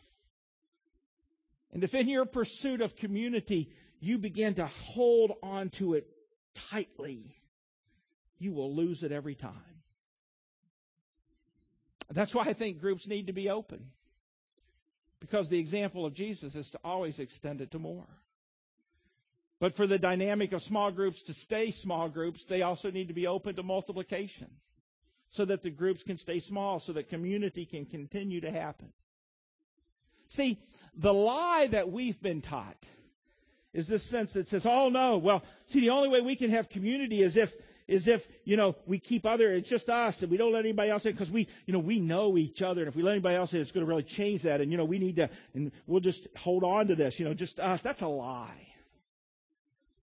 And 1.72 1.84
if 1.84 1.94
in 1.94 2.08
your 2.08 2.24
pursuit 2.24 2.80
of 2.80 2.96
community 2.96 3.70
you 4.00 4.18
begin 4.18 4.54
to 4.54 4.66
hold 4.66 5.32
on 5.42 5.70
to 5.70 5.94
it 5.94 6.08
tightly, 6.54 7.36
you 8.38 8.52
will 8.52 8.74
lose 8.74 9.02
it 9.02 9.12
every 9.12 9.34
time. 9.34 9.52
That's 12.10 12.34
why 12.34 12.44
I 12.44 12.52
think 12.52 12.80
groups 12.80 13.06
need 13.06 13.26
to 13.26 13.32
be 13.32 13.50
open. 13.50 13.90
Because 15.20 15.48
the 15.48 15.58
example 15.58 16.06
of 16.06 16.14
Jesus 16.14 16.54
is 16.54 16.70
to 16.70 16.80
always 16.84 17.18
extend 17.18 17.60
it 17.60 17.72
to 17.72 17.78
more. 17.78 18.06
But 19.60 19.74
for 19.74 19.86
the 19.86 19.98
dynamic 19.98 20.52
of 20.52 20.62
small 20.62 20.92
groups 20.92 21.22
to 21.22 21.34
stay 21.34 21.72
small 21.72 22.08
groups, 22.08 22.44
they 22.44 22.62
also 22.62 22.90
need 22.90 23.08
to 23.08 23.14
be 23.14 23.26
open 23.26 23.56
to 23.56 23.62
multiplication 23.64 24.48
so 25.30 25.44
that 25.44 25.62
the 25.62 25.70
groups 25.70 26.04
can 26.04 26.16
stay 26.16 26.38
small, 26.38 26.78
so 26.78 26.92
that 26.92 27.08
community 27.08 27.66
can 27.66 27.84
continue 27.84 28.40
to 28.40 28.50
happen. 28.50 28.92
See, 30.28 30.58
the 30.94 31.14
lie 31.14 31.68
that 31.68 31.90
we've 31.90 32.20
been 32.20 32.40
taught 32.40 32.76
is 33.72 33.86
this 33.86 34.02
sense 34.02 34.32
that 34.32 34.48
says, 34.48 34.66
oh 34.66 34.88
no, 34.88 35.18
well, 35.18 35.42
see, 35.66 35.80
the 35.80 35.90
only 35.90 36.08
way 36.08 36.20
we 36.20 36.36
can 36.36 36.50
have 36.50 36.68
community 36.68 37.22
is 37.22 37.36
if, 37.36 37.54
is 37.86 38.06
if, 38.06 38.28
you 38.44 38.56
know, 38.56 38.76
we 38.86 38.98
keep 38.98 39.24
other, 39.24 39.52
it's 39.52 39.68
just 39.68 39.88
us 39.88 40.22
and 40.22 40.30
we 40.30 40.36
don't 40.36 40.52
let 40.52 40.64
anybody 40.64 40.90
else 40.90 41.06
in 41.06 41.12
because 41.12 41.30
we, 41.30 41.48
you 41.66 41.72
know, 41.72 41.78
we 41.78 42.00
know 42.00 42.36
each 42.36 42.60
other. 42.60 42.82
And 42.82 42.88
if 42.88 42.96
we 42.96 43.02
let 43.02 43.12
anybody 43.12 43.36
else 43.36 43.54
in, 43.54 43.60
it's 43.60 43.72
going 43.72 43.84
to 43.84 43.88
really 43.88 44.02
change 44.02 44.42
that. 44.42 44.60
And, 44.60 44.70
you 44.70 44.76
know, 44.76 44.84
we 44.84 44.98
need 44.98 45.16
to, 45.16 45.30
and 45.54 45.72
we'll 45.86 46.00
just 46.00 46.26
hold 46.36 46.64
on 46.64 46.88
to 46.88 46.94
this, 46.94 47.18
you 47.18 47.24
know, 47.24 47.32
just 47.32 47.58
us. 47.58 47.80
That's 47.80 48.02
a 48.02 48.08
lie. 48.08 48.68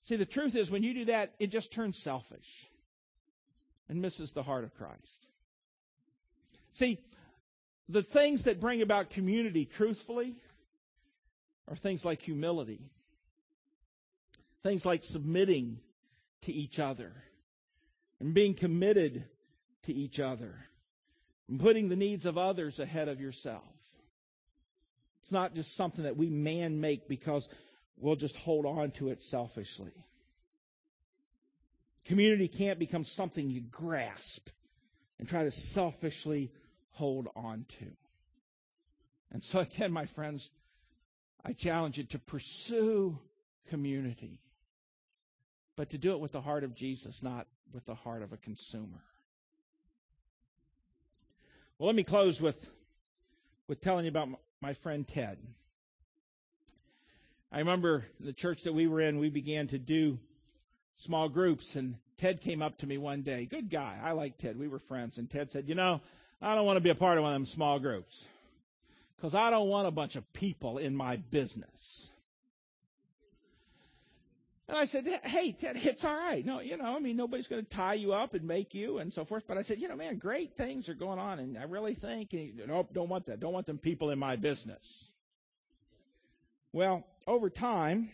See, 0.04 0.16
the 0.16 0.26
truth 0.26 0.56
is 0.56 0.70
when 0.70 0.82
you 0.82 0.92
do 0.92 1.04
that, 1.06 1.34
it 1.38 1.48
just 1.48 1.72
turns 1.72 1.98
selfish 1.98 2.68
and 3.88 4.02
misses 4.02 4.32
the 4.32 4.42
heart 4.42 4.64
of 4.64 4.74
Christ. 4.74 5.26
See, 6.72 6.98
the 7.90 8.02
things 8.02 8.44
that 8.44 8.60
bring 8.60 8.82
about 8.82 9.10
community 9.10 9.64
truthfully 9.64 10.36
are 11.68 11.76
things 11.76 12.04
like 12.04 12.22
humility, 12.22 12.80
things 14.62 14.86
like 14.86 15.02
submitting 15.02 15.80
to 16.42 16.52
each 16.52 16.78
other 16.78 17.12
and 18.20 18.32
being 18.32 18.54
committed 18.54 19.24
to 19.84 19.92
each 19.92 20.20
other 20.20 20.54
and 21.48 21.58
putting 21.58 21.88
the 21.88 21.96
needs 21.96 22.26
of 22.26 22.38
others 22.38 22.78
ahead 22.78 23.08
of 23.08 23.20
yourself. 23.20 23.64
It's 25.22 25.32
not 25.32 25.54
just 25.54 25.74
something 25.74 26.04
that 26.04 26.16
we 26.16 26.30
man 26.30 26.80
make 26.80 27.08
because 27.08 27.48
we'll 27.96 28.16
just 28.16 28.36
hold 28.36 28.66
on 28.66 28.92
to 28.92 29.08
it 29.08 29.20
selfishly. 29.20 29.92
Community 32.04 32.48
can't 32.48 32.78
become 32.78 33.04
something 33.04 33.48
you 33.48 33.60
grasp 33.60 34.48
and 35.18 35.28
try 35.28 35.44
to 35.44 35.50
selfishly 35.50 36.50
hold 37.00 37.28
on 37.34 37.64
to. 37.78 37.86
And 39.32 39.42
so, 39.42 39.60
again, 39.60 39.90
my 39.90 40.04
friends, 40.04 40.50
I 41.44 41.54
challenge 41.54 41.96
you 41.96 42.04
to 42.04 42.18
pursue 42.18 43.18
community, 43.68 44.38
but 45.76 45.90
to 45.90 45.98
do 45.98 46.12
it 46.12 46.20
with 46.20 46.32
the 46.32 46.42
heart 46.42 46.62
of 46.62 46.74
Jesus, 46.74 47.22
not 47.22 47.46
with 47.72 47.86
the 47.86 47.94
heart 47.94 48.22
of 48.22 48.34
a 48.34 48.36
consumer. 48.36 49.02
Well, 51.78 51.86
let 51.86 51.96
me 51.96 52.04
close 52.04 52.38
with, 52.38 52.68
with 53.66 53.80
telling 53.80 54.04
you 54.04 54.10
about 54.10 54.28
my 54.60 54.74
friend 54.74 55.08
Ted. 55.08 55.38
I 57.50 57.60
remember 57.60 58.04
the 58.20 58.34
church 58.34 58.64
that 58.64 58.74
we 58.74 58.86
were 58.86 59.00
in, 59.00 59.18
we 59.18 59.30
began 59.30 59.68
to 59.68 59.78
do 59.78 60.18
small 60.98 61.30
groups, 61.30 61.76
and 61.76 61.96
Ted 62.18 62.42
came 62.42 62.60
up 62.60 62.76
to 62.78 62.86
me 62.86 62.98
one 62.98 63.22
day. 63.22 63.46
Good 63.46 63.70
guy. 63.70 63.96
I 64.02 64.12
like 64.12 64.36
Ted. 64.36 64.58
We 64.58 64.68
were 64.68 64.78
friends. 64.78 65.16
And 65.16 65.30
Ted 65.30 65.50
said, 65.50 65.66
You 65.66 65.74
know, 65.74 66.02
I 66.42 66.54
don't 66.54 66.64
want 66.64 66.78
to 66.78 66.80
be 66.80 66.90
a 66.90 66.94
part 66.94 67.18
of 67.18 67.24
one 67.24 67.32
of 67.32 67.36
them 67.36 67.46
small 67.46 67.78
groups 67.78 68.24
because 69.16 69.34
I 69.34 69.50
don't 69.50 69.68
want 69.68 69.86
a 69.86 69.90
bunch 69.90 70.16
of 70.16 70.32
people 70.32 70.78
in 70.78 70.96
my 70.96 71.16
business. 71.16 72.08
And 74.66 74.78
I 74.78 74.84
said, 74.84 75.06
hey, 75.24 75.50
Ted, 75.50 75.76
it's 75.82 76.04
all 76.04 76.14
right. 76.14 76.46
No, 76.46 76.60
you 76.60 76.76
know, 76.76 76.96
I 76.96 77.00
mean, 77.00 77.16
nobody's 77.16 77.48
going 77.48 77.64
to 77.64 77.68
tie 77.68 77.94
you 77.94 78.12
up 78.12 78.34
and 78.34 78.44
make 78.44 78.72
you 78.72 78.98
and 78.98 79.12
so 79.12 79.24
forth. 79.24 79.42
But 79.48 79.58
I 79.58 79.62
said, 79.62 79.80
you 79.80 79.88
know, 79.88 79.96
man, 79.96 80.16
great 80.16 80.56
things 80.56 80.88
are 80.88 80.94
going 80.94 81.18
on. 81.18 81.40
And 81.40 81.58
I 81.58 81.64
really 81.64 81.94
think, 81.94 82.32
eh, 82.32 82.50
nope, 82.66 82.90
don't 82.92 83.08
want 83.08 83.26
that. 83.26 83.40
Don't 83.40 83.52
want 83.52 83.66
them 83.66 83.78
people 83.78 84.10
in 84.10 84.18
my 84.18 84.36
business. 84.36 85.06
Well, 86.72 87.04
over 87.26 87.50
time, 87.50 88.10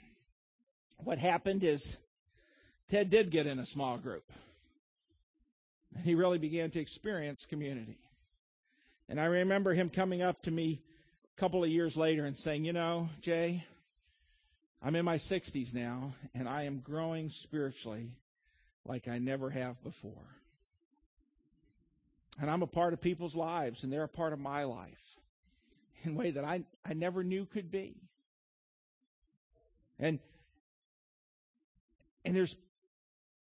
what 0.97 1.19
happened 1.19 1.63
is 1.63 1.99
Ted 2.91 3.11
did 3.11 3.31
get 3.31 3.47
in 3.47 3.59
a 3.59 3.67
small 3.67 3.99
group. 3.99 4.25
And 5.95 6.05
he 6.05 6.15
really 6.15 6.39
began 6.39 6.71
to 6.71 6.81
experience 6.81 7.45
community. 7.45 7.99
And 9.09 9.21
I 9.21 9.27
remember 9.27 9.73
him 9.73 9.89
coming 9.89 10.23
up 10.23 10.43
to 10.43 10.51
me 10.51 10.83
a 11.37 11.41
couple 11.41 11.63
of 11.63 11.71
years 11.71 11.97
later 11.97 12.25
and 12.25 12.37
saying, 12.37 12.65
You 12.65 12.73
know, 12.73 13.09
Jay, 13.21 13.65
I'm 14.83 14.95
in 14.95 15.05
my 15.05 15.19
60s 15.19 15.73
now, 15.73 16.15
and 16.35 16.49
I 16.49 16.65
am 16.65 16.81
growing 16.81 17.31
spiritually 17.31 18.11
like 18.85 19.09
I 19.09 19.19
never 19.19 19.51
have 19.51 19.83
before. 19.83 20.27
And 22.41 22.51
I'm 22.51 22.63
a 22.63 22.67
part 22.67 22.93
of 22.93 23.01
people's 23.01 23.35
lives, 23.35 23.83
and 23.83 23.93
they're 23.93 24.03
a 24.03 24.09
part 24.09 24.33
of 24.33 24.39
my 24.39 24.65
life 24.65 25.19
in 26.03 26.13
a 26.13 26.15
way 26.15 26.33
that 26.33 26.45
I, 26.45 26.65
I 26.85 26.95
never 26.95 27.25
knew 27.25 27.47
could 27.47 27.71
be. 27.71 27.97
And 29.99 30.19
and 32.25 32.37
there's 32.37 32.55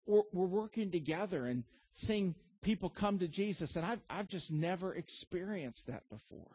we're, 0.05 0.23
we're 0.33 0.45
working 0.45 0.91
together 0.91 1.45
and 1.45 1.63
seeing 1.95 2.35
people 2.63 2.89
come 2.89 3.19
to 3.19 3.27
Jesus, 3.27 3.75
and 3.75 3.85
I've, 3.85 4.01
I've 4.09 4.27
just 4.27 4.51
never 4.51 4.93
experienced 4.93 5.87
that 5.87 6.09
before. 6.09 6.51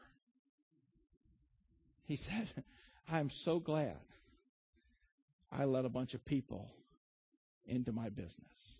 He 2.06 2.16
said, 2.16 2.48
I'm 3.10 3.30
so 3.30 3.60
glad 3.60 3.98
I 5.52 5.64
let 5.64 5.84
a 5.84 5.88
bunch 5.88 6.14
of 6.14 6.24
people 6.24 6.70
into 7.66 7.92
my 7.92 8.08
business. 8.08 8.78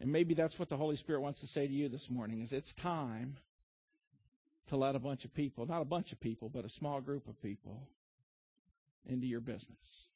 And 0.00 0.12
maybe 0.12 0.34
that's 0.34 0.58
what 0.58 0.68
the 0.68 0.76
Holy 0.76 0.96
Spirit 0.96 1.20
wants 1.20 1.40
to 1.40 1.46
say 1.46 1.66
to 1.66 1.72
you 1.72 1.88
this 1.88 2.08
morning 2.08 2.40
is 2.40 2.52
it's 2.52 2.72
time 2.74 3.36
to 4.68 4.76
let 4.76 4.94
a 4.94 4.98
bunch 4.98 5.24
of 5.24 5.34
people, 5.34 5.66
not 5.66 5.82
a 5.82 5.86
bunch 5.86 6.12
of 6.12 6.20
people, 6.20 6.48
but 6.48 6.64
a 6.64 6.68
small 6.68 7.00
group 7.00 7.26
of 7.26 7.40
people 7.42 7.88
into 9.06 9.26
your 9.26 9.40
business. 9.40 10.08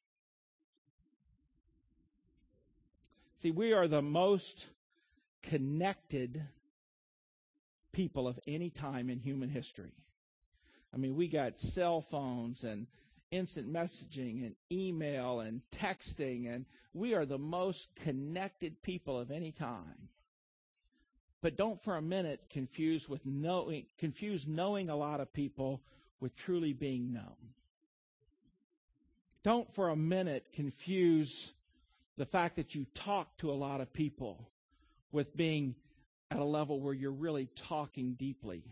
See, 3.43 3.51
we 3.51 3.73
are 3.73 3.89
the 3.89 4.01
most 4.01 4.67
connected 5.41 6.41
people 7.91 8.25
of 8.25 8.39
any 8.47 8.69
time 8.69 9.09
in 9.09 9.19
human 9.19 9.49
history. 9.49 9.91
I 10.93 10.97
mean, 10.97 11.17
we 11.17 11.27
got 11.27 11.59
cell 11.59 11.99
phones 11.99 12.63
and 12.63 12.87
instant 13.31 13.69
messaging 13.69 14.45
and 14.45 14.55
email 14.71 15.41
and 15.41 15.59
texting, 15.77 16.55
and 16.55 16.65
we 16.93 17.15
are 17.15 17.25
the 17.25 17.37
most 17.37 17.89
connected 17.95 18.81
people 18.81 19.19
of 19.19 19.29
any 19.29 19.51
time. 19.51 20.07
But 21.41 21.57
don't 21.57 21.83
for 21.83 21.97
a 21.97 22.01
minute 22.01 22.45
confuse 22.49 23.09
with 23.09 23.25
knowing 23.25 23.87
confuse 23.97 24.47
knowing 24.47 24.87
a 24.87 24.95
lot 24.95 25.19
of 25.19 25.33
people 25.33 25.81
with 26.21 26.33
truly 26.37 26.71
being 26.71 27.11
known. 27.11 27.51
Don't 29.43 29.69
for 29.75 29.89
a 29.89 29.97
minute 29.97 30.47
confuse 30.53 31.51
the 32.17 32.25
fact 32.25 32.55
that 32.55 32.75
you 32.75 32.85
talk 32.93 33.37
to 33.37 33.51
a 33.51 33.53
lot 33.53 33.81
of 33.81 33.91
people 33.91 34.49
with 35.11 35.35
being 35.35 35.75
at 36.29 36.39
a 36.39 36.43
level 36.43 36.79
where 36.79 36.93
you're 36.93 37.11
really 37.11 37.47
talking 37.55 38.13
deeply 38.13 38.63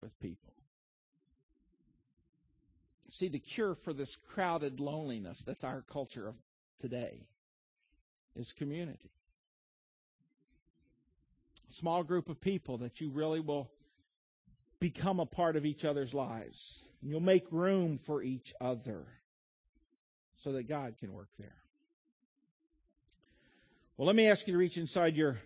with 0.00 0.18
people. 0.20 0.54
See, 3.10 3.28
the 3.28 3.38
cure 3.38 3.74
for 3.74 3.92
this 3.92 4.16
crowded 4.16 4.80
loneliness 4.80 5.42
that's 5.44 5.64
our 5.64 5.82
culture 5.82 6.28
of 6.28 6.34
today 6.80 7.26
is 8.36 8.52
community. 8.52 9.10
A 11.70 11.72
small 11.72 12.02
group 12.02 12.28
of 12.28 12.40
people 12.40 12.78
that 12.78 13.00
you 13.00 13.10
really 13.10 13.40
will 13.40 13.70
become 14.78 15.20
a 15.20 15.26
part 15.26 15.56
of 15.56 15.66
each 15.66 15.84
other's 15.84 16.14
lives. 16.14 16.84
And 17.00 17.10
you'll 17.10 17.20
make 17.20 17.46
room 17.50 17.98
for 17.98 18.22
each 18.22 18.54
other 18.60 19.06
so 20.36 20.52
that 20.52 20.68
God 20.68 20.94
can 20.98 21.12
work 21.12 21.28
there. 21.38 21.56
Well, 23.98 24.06
let 24.06 24.14
me 24.14 24.28
ask 24.28 24.46
you 24.46 24.52
to 24.52 24.58
reach 24.58 24.78
inside 24.78 25.16
your 25.16 25.38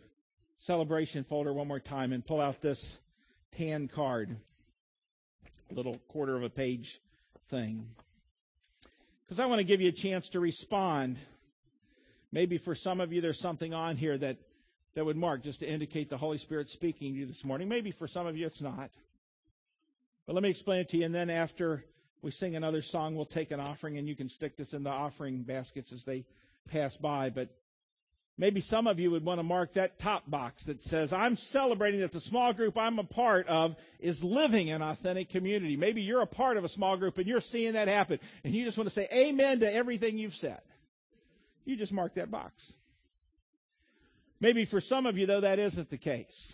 celebration 0.58 1.24
folder 1.24 1.54
one 1.54 1.66
more 1.66 1.80
time 1.80 2.12
and 2.12 2.22
pull 2.22 2.38
out 2.38 2.60
this 2.60 2.98
tan 3.56 3.88
card—a 3.88 4.36
little 5.74 5.96
quarter 6.08 6.36
of 6.36 6.42
a 6.42 6.50
page 6.50 7.00
thing. 7.48 7.86
Because 9.24 9.40
I 9.40 9.46
want 9.46 9.60
to 9.60 9.64
give 9.64 9.80
you 9.80 9.88
a 9.88 9.92
chance 9.92 10.28
to 10.28 10.40
respond. 10.40 11.18
Maybe 12.30 12.58
for 12.58 12.74
some 12.74 13.00
of 13.00 13.10
you, 13.10 13.22
there's 13.22 13.40
something 13.40 13.72
on 13.72 13.96
here 13.96 14.18
that, 14.18 14.36
that 14.96 15.06
would 15.06 15.16
mark 15.16 15.42
just 15.42 15.60
to 15.60 15.66
indicate 15.66 16.10
the 16.10 16.18
Holy 16.18 16.36
Spirit 16.36 16.68
speaking 16.68 17.14
to 17.14 17.20
you 17.20 17.24
this 17.24 17.46
morning. 17.46 17.70
Maybe 17.70 17.90
for 17.90 18.06
some 18.06 18.26
of 18.26 18.36
you, 18.36 18.44
it's 18.44 18.60
not. 18.60 18.90
But 20.26 20.34
let 20.34 20.42
me 20.42 20.50
explain 20.50 20.80
it 20.80 20.90
to 20.90 20.98
you. 20.98 21.06
And 21.06 21.14
then 21.14 21.30
after 21.30 21.86
we 22.20 22.30
sing 22.30 22.54
another 22.54 22.82
song, 22.82 23.14
we'll 23.16 23.24
take 23.24 23.50
an 23.50 23.60
offering 23.60 23.96
and 23.96 24.06
you 24.06 24.14
can 24.14 24.28
stick 24.28 24.58
this 24.58 24.74
in 24.74 24.82
the 24.82 24.90
offering 24.90 25.40
baskets 25.40 25.90
as 25.90 26.04
they 26.04 26.26
pass 26.70 26.98
by. 26.98 27.30
But 27.30 27.48
Maybe 28.42 28.60
some 28.60 28.88
of 28.88 28.98
you 28.98 29.12
would 29.12 29.24
want 29.24 29.38
to 29.38 29.44
mark 29.44 29.74
that 29.74 30.00
top 30.00 30.28
box 30.28 30.64
that 30.64 30.82
says, 30.82 31.12
I'm 31.12 31.36
celebrating 31.36 32.00
that 32.00 32.10
the 32.10 32.20
small 32.20 32.52
group 32.52 32.76
I'm 32.76 32.98
a 32.98 33.04
part 33.04 33.46
of 33.46 33.76
is 34.00 34.24
living 34.24 34.68
an 34.72 34.82
authentic 34.82 35.28
community. 35.28 35.76
Maybe 35.76 36.02
you're 36.02 36.22
a 36.22 36.26
part 36.26 36.56
of 36.56 36.64
a 36.64 36.68
small 36.68 36.96
group 36.96 37.16
and 37.18 37.28
you're 37.28 37.38
seeing 37.38 37.74
that 37.74 37.86
happen 37.86 38.18
and 38.42 38.52
you 38.52 38.64
just 38.64 38.76
want 38.76 38.88
to 38.88 38.92
say 38.92 39.06
amen 39.12 39.60
to 39.60 39.72
everything 39.72 40.18
you've 40.18 40.34
said. 40.34 40.60
You 41.64 41.76
just 41.76 41.92
mark 41.92 42.14
that 42.16 42.32
box. 42.32 42.72
Maybe 44.40 44.64
for 44.64 44.80
some 44.80 45.06
of 45.06 45.16
you, 45.16 45.26
though, 45.26 45.42
that 45.42 45.60
isn't 45.60 45.90
the 45.90 45.96
case. 45.96 46.52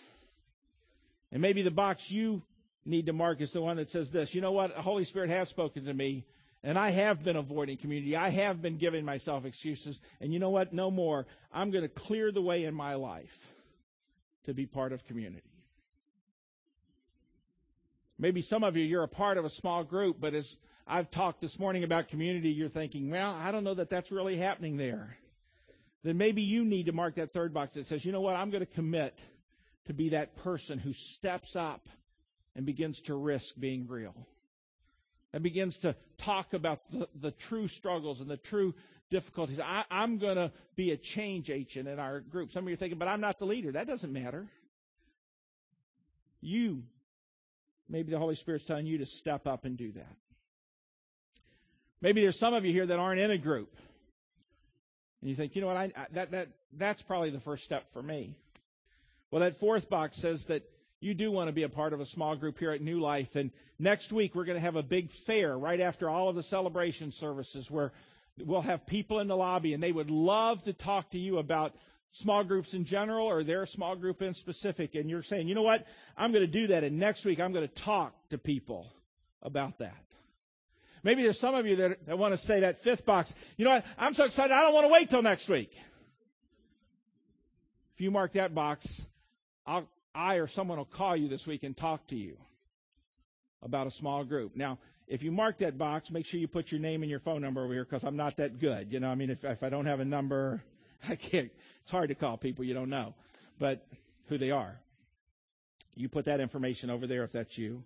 And 1.33 1.41
maybe 1.41 1.63
the 1.63 1.71
box 1.71 2.11
you 2.11 2.43
need 2.85 3.07
to 3.07 3.15
mark 3.15 3.41
is 3.41 3.53
the 3.53 3.63
one 3.63 3.79
that 3.79 3.89
says 3.89 4.11
this. 4.11 4.35
You 4.35 4.43
know 4.43 4.53
what? 4.53 4.77
The 4.77 4.83
Holy 4.83 5.05
Spirit 5.05 5.31
has 5.31 5.49
spoken 5.49 5.87
to 5.87 5.95
me 5.95 6.27
and 6.63 6.79
I 6.79 6.91
have 6.91 7.23
been 7.23 7.37
avoiding 7.37 7.77
community. 7.77 8.17
I 8.17 8.31
have 8.31 8.61
been 8.61 8.79
giving 8.79 9.05
myself 9.05 9.45
excuses. 9.45 10.01
And 10.21 10.33
you 10.33 10.39
know 10.39 10.51
what? 10.51 10.73
No 10.73 10.91
more. 10.91 11.27
I'm 11.53 11.71
going 11.71 11.83
to 11.83 11.89
clear 11.89 12.33
the 12.33 12.43
way 12.43 12.65
in 12.65 12.75
my 12.75 12.95
life 12.95 13.53
to 14.45 14.55
be 14.55 14.67
part 14.67 14.93
of 14.93 15.05
community. 15.05 15.43
Maybe 18.19 18.43
some 18.43 18.65
of 18.65 18.77
you, 18.77 18.85
you're 18.85 19.05
a 19.05 19.09
part 19.09 19.39
of 19.39 19.45
a 19.45 19.51
small 19.51 19.85
group, 19.85 20.17
but 20.21 20.35
as 20.35 20.57
I've 20.87 21.11
talked 21.11 21.41
this 21.41 21.59
morning 21.59 21.85
about 21.85 22.09
community, 22.09 22.51
you're 22.51 22.69
thinking, 22.69 23.11
well, 23.11 23.33
I 23.33 23.53
don't 23.53 23.63
know 23.63 23.75
that 23.75 23.91
that's 23.91 24.11
really 24.11 24.37
happening 24.37 24.77
there. 24.77 25.17
Then 26.03 26.17
maybe 26.17 26.43
you 26.43 26.65
need 26.65 26.87
to 26.87 26.93
mark 26.93 27.17
that 27.17 27.33
third 27.33 27.55
box 27.55 27.75
that 27.75 27.87
says, 27.87 28.05
you 28.05 28.11
know 28.11 28.21
what, 28.21 28.35
I'm 28.35 28.51
going 28.51 28.65
to 28.65 28.67
commit 28.67 29.17
to 29.87 29.95
be 29.95 30.09
that 30.11 30.37
person 30.37 30.79
who 30.79 30.93
steps 30.93 31.55
up 31.55 31.89
and 32.57 32.67
begins 32.67 33.01
to 33.03 33.15
risk 33.15 33.55
being 33.59 33.87
real. 33.87 34.15
And 35.33 35.43
begins 35.43 35.79
to 35.79 35.95
talk 36.17 36.55
about 36.55 36.91
the, 36.91 37.09
the 37.21 37.31
true 37.31 37.69
struggles 37.69 38.21
and 38.21 38.31
the 38.31 38.39
true 38.39 38.75
difficulties. 39.11 39.61
I, 39.61 39.85
am 39.91 40.19
going 40.19 40.37
to 40.37 40.53
be 40.75 40.93
a 40.93 40.97
change 40.97 41.51
agent 41.51 41.87
in 41.87 41.99
our 41.99 42.21
group. 42.21 42.51
Some 42.51 42.65
of 42.65 42.69
you 42.69 42.75
are 42.75 42.79
thinking, 42.79 42.99
but 42.99 43.09
I'm 43.09 43.21
not 43.21 43.39
the 43.39 43.45
leader. 43.45 43.73
That 43.73 43.87
doesn't 43.87 44.13
matter. 44.13 44.47
You 46.41 46.83
Maybe 47.89 48.11
the 48.11 48.19
Holy 48.19 48.35
Spirit's 48.35 48.67
telling 48.67 48.87
you 48.87 48.99
to 48.99 49.07
step 49.07 49.47
up 49.47 49.65
and 49.65 49.77
do 49.77 49.93
that. 49.93 50.17
Maybe 52.01 52.21
there's 52.21 52.39
some 52.39 52.55
of 52.55 52.65
you 52.65 52.73
here 52.73 52.87
that 52.87 52.99
aren't 52.99 53.21
in 53.21 53.31
a 53.31 53.39
group. 53.39 53.75
And 55.21 55.31
you 55.31 55.35
think, 55.35 55.57
you 55.57 55.63
know 55.63 55.69
what, 55.69 55.77
I, 55.77 55.93
that, 56.13 56.31
that, 56.31 56.49
that's 56.73 57.03
probably 57.03 57.31
the 57.31 57.41
first 57.41 57.65
step 57.65 57.93
for 57.93 58.03
me. 58.03 58.37
Well, 59.31 59.41
that 59.41 59.59
fourth 59.59 59.89
box 59.89 60.17
says 60.17 60.47
that 60.47 60.63
you 61.01 61.15
do 61.15 61.31
want 61.31 61.49
to 61.49 61.53
be 61.53 61.63
a 61.63 61.69
part 61.69 61.93
of 61.93 62.01
a 62.01 62.07
small 62.07 62.35
group 62.37 62.59
here 62.59 62.73
at 62.73 62.81
New 62.81 63.01
Life. 63.01 63.37
And 63.37 63.51
next 63.79 64.13
week, 64.13 64.35
we're 64.35 64.45
going 64.45 64.57
to 64.57 64.65
have 64.65 64.77
a 64.77 64.83
big 64.83 65.11
fair 65.11 65.57
right 65.57 65.81
after 65.81 66.09
all 66.11 66.29
of 66.29 66.37
the 66.37 66.43
celebration 66.43 67.13
services 67.13 67.71
where 67.71 67.93
we'll 68.45 68.63
have 68.63 68.87
people 68.87 69.21
in 69.21 69.29
the 69.29 69.37
lobby 69.37 69.75
and 69.75 69.83
they 69.83 69.93
would 69.93 70.11
love 70.11 70.63
to 70.65 70.73
talk 70.73 71.11
to 71.11 71.19
you 71.19 71.39
about 71.39 71.75
small 72.11 72.43
groups 72.43 72.75
in 72.75 72.85
general 72.85 73.27
or 73.27 73.45
their 73.45 73.67
small 73.67 73.95
group 73.95 74.23
in 74.23 74.35
specific, 74.35 74.95
and 74.95 75.11
you're 75.11 75.23
saying, 75.23 75.47
you 75.47 75.55
know 75.55 75.63
what, 75.63 75.87
I'm 76.17 76.33
going 76.33 76.45
to 76.45 76.51
do 76.51 76.69
that, 76.69 76.83
and 76.83 76.99
next 76.99 77.25
week 77.25 77.39
I'm 77.39 77.53
going 77.53 77.69
to 77.69 77.75
talk 77.75 78.15
to 78.31 78.39
people 78.39 78.93
about 79.43 79.79
that. 79.79 80.05
Maybe 81.03 81.23
there's 81.23 81.39
some 81.39 81.55
of 81.55 81.67
you 81.67 81.77
that, 81.77 82.07
that 82.07 82.19
want 82.19 82.39
to 82.39 82.45
say 82.45 82.61
that 82.61 82.83
fifth 82.83 83.05
box, 83.05 83.33
you 83.57 83.65
know 83.65 83.73
what, 83.73 83.87
I'm 83.99 84.15
so 84.15 84.25
excited, 84.25 84.53
I 84.53 84.63
don't 84.63 84.75
want 84.75 84.87
to 84.87 84.93
wait 84.93 85.11
till 85.11 85.23
next 85.23 85.49
week. 85.49 85.71
If 87.95 88.01
you 88.01 88.11
mark 88.11 88.33
that 88.33 88.55
box, 88.55 88.87
I'll, 89.67 89.87
I 90.15 90.37
or 90.37 90.47
someone 90.47 90.79
will 90.79 90.85
call 90.85 91.17
you 91.17 91.29
this 91.29 91.47
week 91.47 91.63
and 91.63 91.77
talk 91.77 92.07
to 92.09 92.17
you 92.17 92.37
about 93.63 93.87
a 93.87 93.91
small 93.91 94.25
group. 94.25 94.57
Now, 94.57 94.79
if 95.07 95.23
you 95.23 95.33
mark 95.33 95.59
that 95.59 95.79
box, 95.79 96.11
make 96.11 96.27
sure 96.27 96.39
you 96.39 96.49
put 96.49 96.71
your 96.71 96.81
name 96.81 97.03
and 97.03 97.11
your 97.11 97.21
phone 97.21 97.41
number 97.41 97.65
over 97.65 97.73
here 97.73 97.85
because 97.85 98.05
I'm 98.05 98.17
not 98.17 98.37
that 98.37 98.59
good. 98.59 98.93
You 98.93 99.01
know, 99.01 99.09
I 99.09 99.15
mean, 99.15 99.31
if, 99.31 99.45
if 99.45 99.63
I 99.63 99.69
don't 99.69 99.87
have 99.87 100.01
a 100.01 100.05
number, 100.05 100.63
I 101.09 101.17
can't, 101.17 101.51
it's 101.83 101.91
hard 101.91 102.09
to 102.09 102.15
call 102.15 102.37
people 102.37 102.65
you 102.65 102.75
don't 102.75 102.91
know, 102.91 103.15
but 103.59 103.87
who 104.29 104.39
they 104.39 104.51
are. 104.51 104.79
You 105.95 106.09
put 106.09 106.27
that 106.27 106.41
information 106.41 106.91
over 106.91 107.07
there 107.07 107.25
if 107.25 107.33
that's 107.33 107.59
you. 107.59 107.83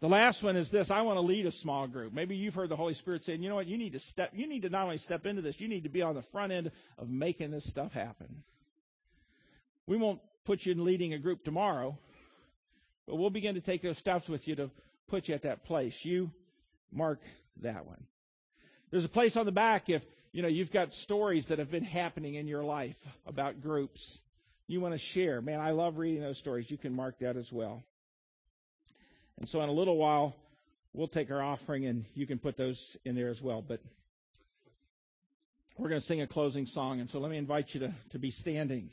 The 0.00 0.08
last 0.08 0.42
one 0.42 0.56
is 0.56 0.70
this. 0.70 0.90
I 0.90 1.02
want 1.02 1.16
to 1.16 1.22
lead 1.22 1.46
a 1.46 1.50
small 1.50 1.86
group. 1.86 2.12
Maybe 2.12 2.36
you've 2.36 2.54
heard 2.54 2.68
the 2.68 2.76
Holy 2.76 2.94
Spirit 2.94 3.24
saying, 3.24 3.42
you 3.42 3.48
know 3.48 3.54
what, 3.54 3.66
you 3.66 3.78
need 3.78 3.92
to 3.92 4.00
step, 4.00 4.32
you 4.34 4.46
need 4.46 4.62
to 4.62 4.68
not 4.68 4.84
only 4.84 4.98
step 4.98 5.24
into 5.24 5.40
this, 5.40 5.60
you 5.60 5.68
need 5.68 5.84
to 5.84 5.88
be 5.88 6.02
on 6.02 6.14
the 6.14 6.22
front 6.22 6.52
end 6.52 6.72
of 6.98 7.08
making 7.08 7.52
this 7.52 7.64
stuff 7.64 7.92
happen. 7.92 8.42
We 9.86 9.96
won't 9.96 10.20
put 10.44 10.66
you 10.66 10.72
in 10.72 10.84
leading 10.84 11.14
a 11.14 11.18
group 11.18 11.44
tomorrow, 11.44 11.98
but 13.06 13.16
we'll 13.16 13.30
begin 13.30 13.54
to 13.54 13.60
take 13.60 13.82
those 13.82 13.98
steps 13.98 14.28
with 14.28 14.46
you 14.48 14.54
to 14.56 14.70
put 15.08 15.28
you 15.28 15.34
at 15.34 15.42
that 15.42 15.64
place. 15.64 16.04
You 16.04 16.30
mark 16.92 17.20
that 17.62 17.86
one. 17.86 18.04
There's 18.90 19.04
a 19.04 19.08
place 19.08 19.36
on 19.36 19.46
the 19.46 19.52
back 19.52 19.88
if 19.88 20.04
you 20.34 20.42
know, 20.42 20.48
you've 20.48 20.72
got 20.72 20.92
stories 20.92 21.46
that 21.46 21.60
have 21.60 21.70
been 21.70 21.84
happening 21.84 22.34
in 22.34 22.48
your 22.48 22.64
life 22.64 22.96
about 23.24 23.62
groups 23.62 24.20
you 24.66 24.80
want 24.80 24.92
to 24.92 24.98
share. 24.98 25.40
Man, 25.40 25.60
I 25.60 25.70
love 25.70 25.96
reading 25.96 26.22
those 26.22 26.38
stories. 26.38 26.68
You 26.68 26.76
can 26.76 26.92
mark 26.92 27.20
that 27.20 27.36
as 27.36 27.52
well. 27.52 27.84
And 29.38 29.48
so 29.48 29.60
in 29.62 29.68
a 29.68 29.72
little 29.72 29.96
while, 29.96 30.34
we'll 30.92 31.06
take 31.06 31.30
our 31.30 31.40
offering 31.40 31.86
and 31.86 32.04
you 32.14 32.26
can 32.26 32.40
put 32.40 32.56
those 32.56 32.96
in 33.04 33.14
there 33.14 33.28
as 33.28 33.40
well. 33.40 33.62
But 33.62 33.80
we're 35.78 35.88
going 35.88 36.00
to 36.00 36.06
sing 36.06 36.20
a 36.20 36.26
closing 36.26 36.66
song. 36.66 36.98
And 36.98 37.08
so 37.08 37.20
let 37.20 37.30
me 37.30 37.36
invite 37.36 37.72
you 37.74 37.80
to, 37.80 37.94
to 38.10 38.18
be 38.18 38.32
standing 38.32 38.90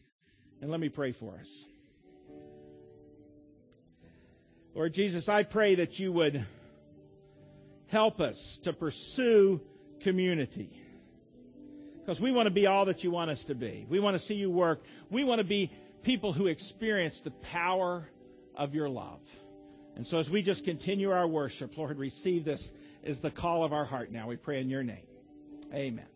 and 0.61 0.69
let 0.69 0.79
me 0.79 0.89
pray 0.89 1.11
for 1.11 1.33
us. 1.39 1.65
Lord 4.73 4.93
Jesus, 4.93 5.27
I 5.27 5.43
pray 5.43 5.75
that 5.75 5.99
you 5.99 6.11
would 6.13 6.45
help 7.87 8.21
us 8.21 8.57
to 8.63 8.71
pursue 8.71 9.59
community 9.99 10.81
because 11.99 12.21
we 12.21 12.31
want 12.31 12.47
to 12.47 12.51
be 12.51 12.67
all 12.67 12.85
that 12.85 13.03
you 13.03 13.11
want 13.11 13.29
us 13.29 13.43
to 13.45 13.55
be. 13.55 13.85
We 13.89 13.99
want 13.99 14.17
to 14.17 14.25
see 14.25 14.35
you 14.35 14.49
work. 14.49 14.81
We 15.09 15.23
want 15.23 15.39
to 15.39 15.43
be 15.43 15.71
people 16.03 16.33
who 16.33 16.47
experience 16.47 17.21
the 17.21 17.31
power 17.31 18.07
of 18.55 18.73
your 18.73 18.89
love. 18.89 19.19
And 19.95 20.07
so 20.07 20.19
as 20.19 20.29
we 20.29 20.41
just 20.41 20.63
continue 20.63 21.11
our 21.11 21.27
worship, 21.27 21.77
Lord, 21.77 21.97
receive 21.97 22.45
this 22.45 22.71
as 23.03 23.19
the 23.19 23.31
call 23.31 23.63
of 23.63 23.73
our 23.73 23.85
heart 23.85 24.11
now. 24.11 24.27
We 24.27 24.37
pray 24.37 24.61
in 24.61 24.69
your 24.69 24.83
name. 24.83 25.05
Amen. 25.73 26.10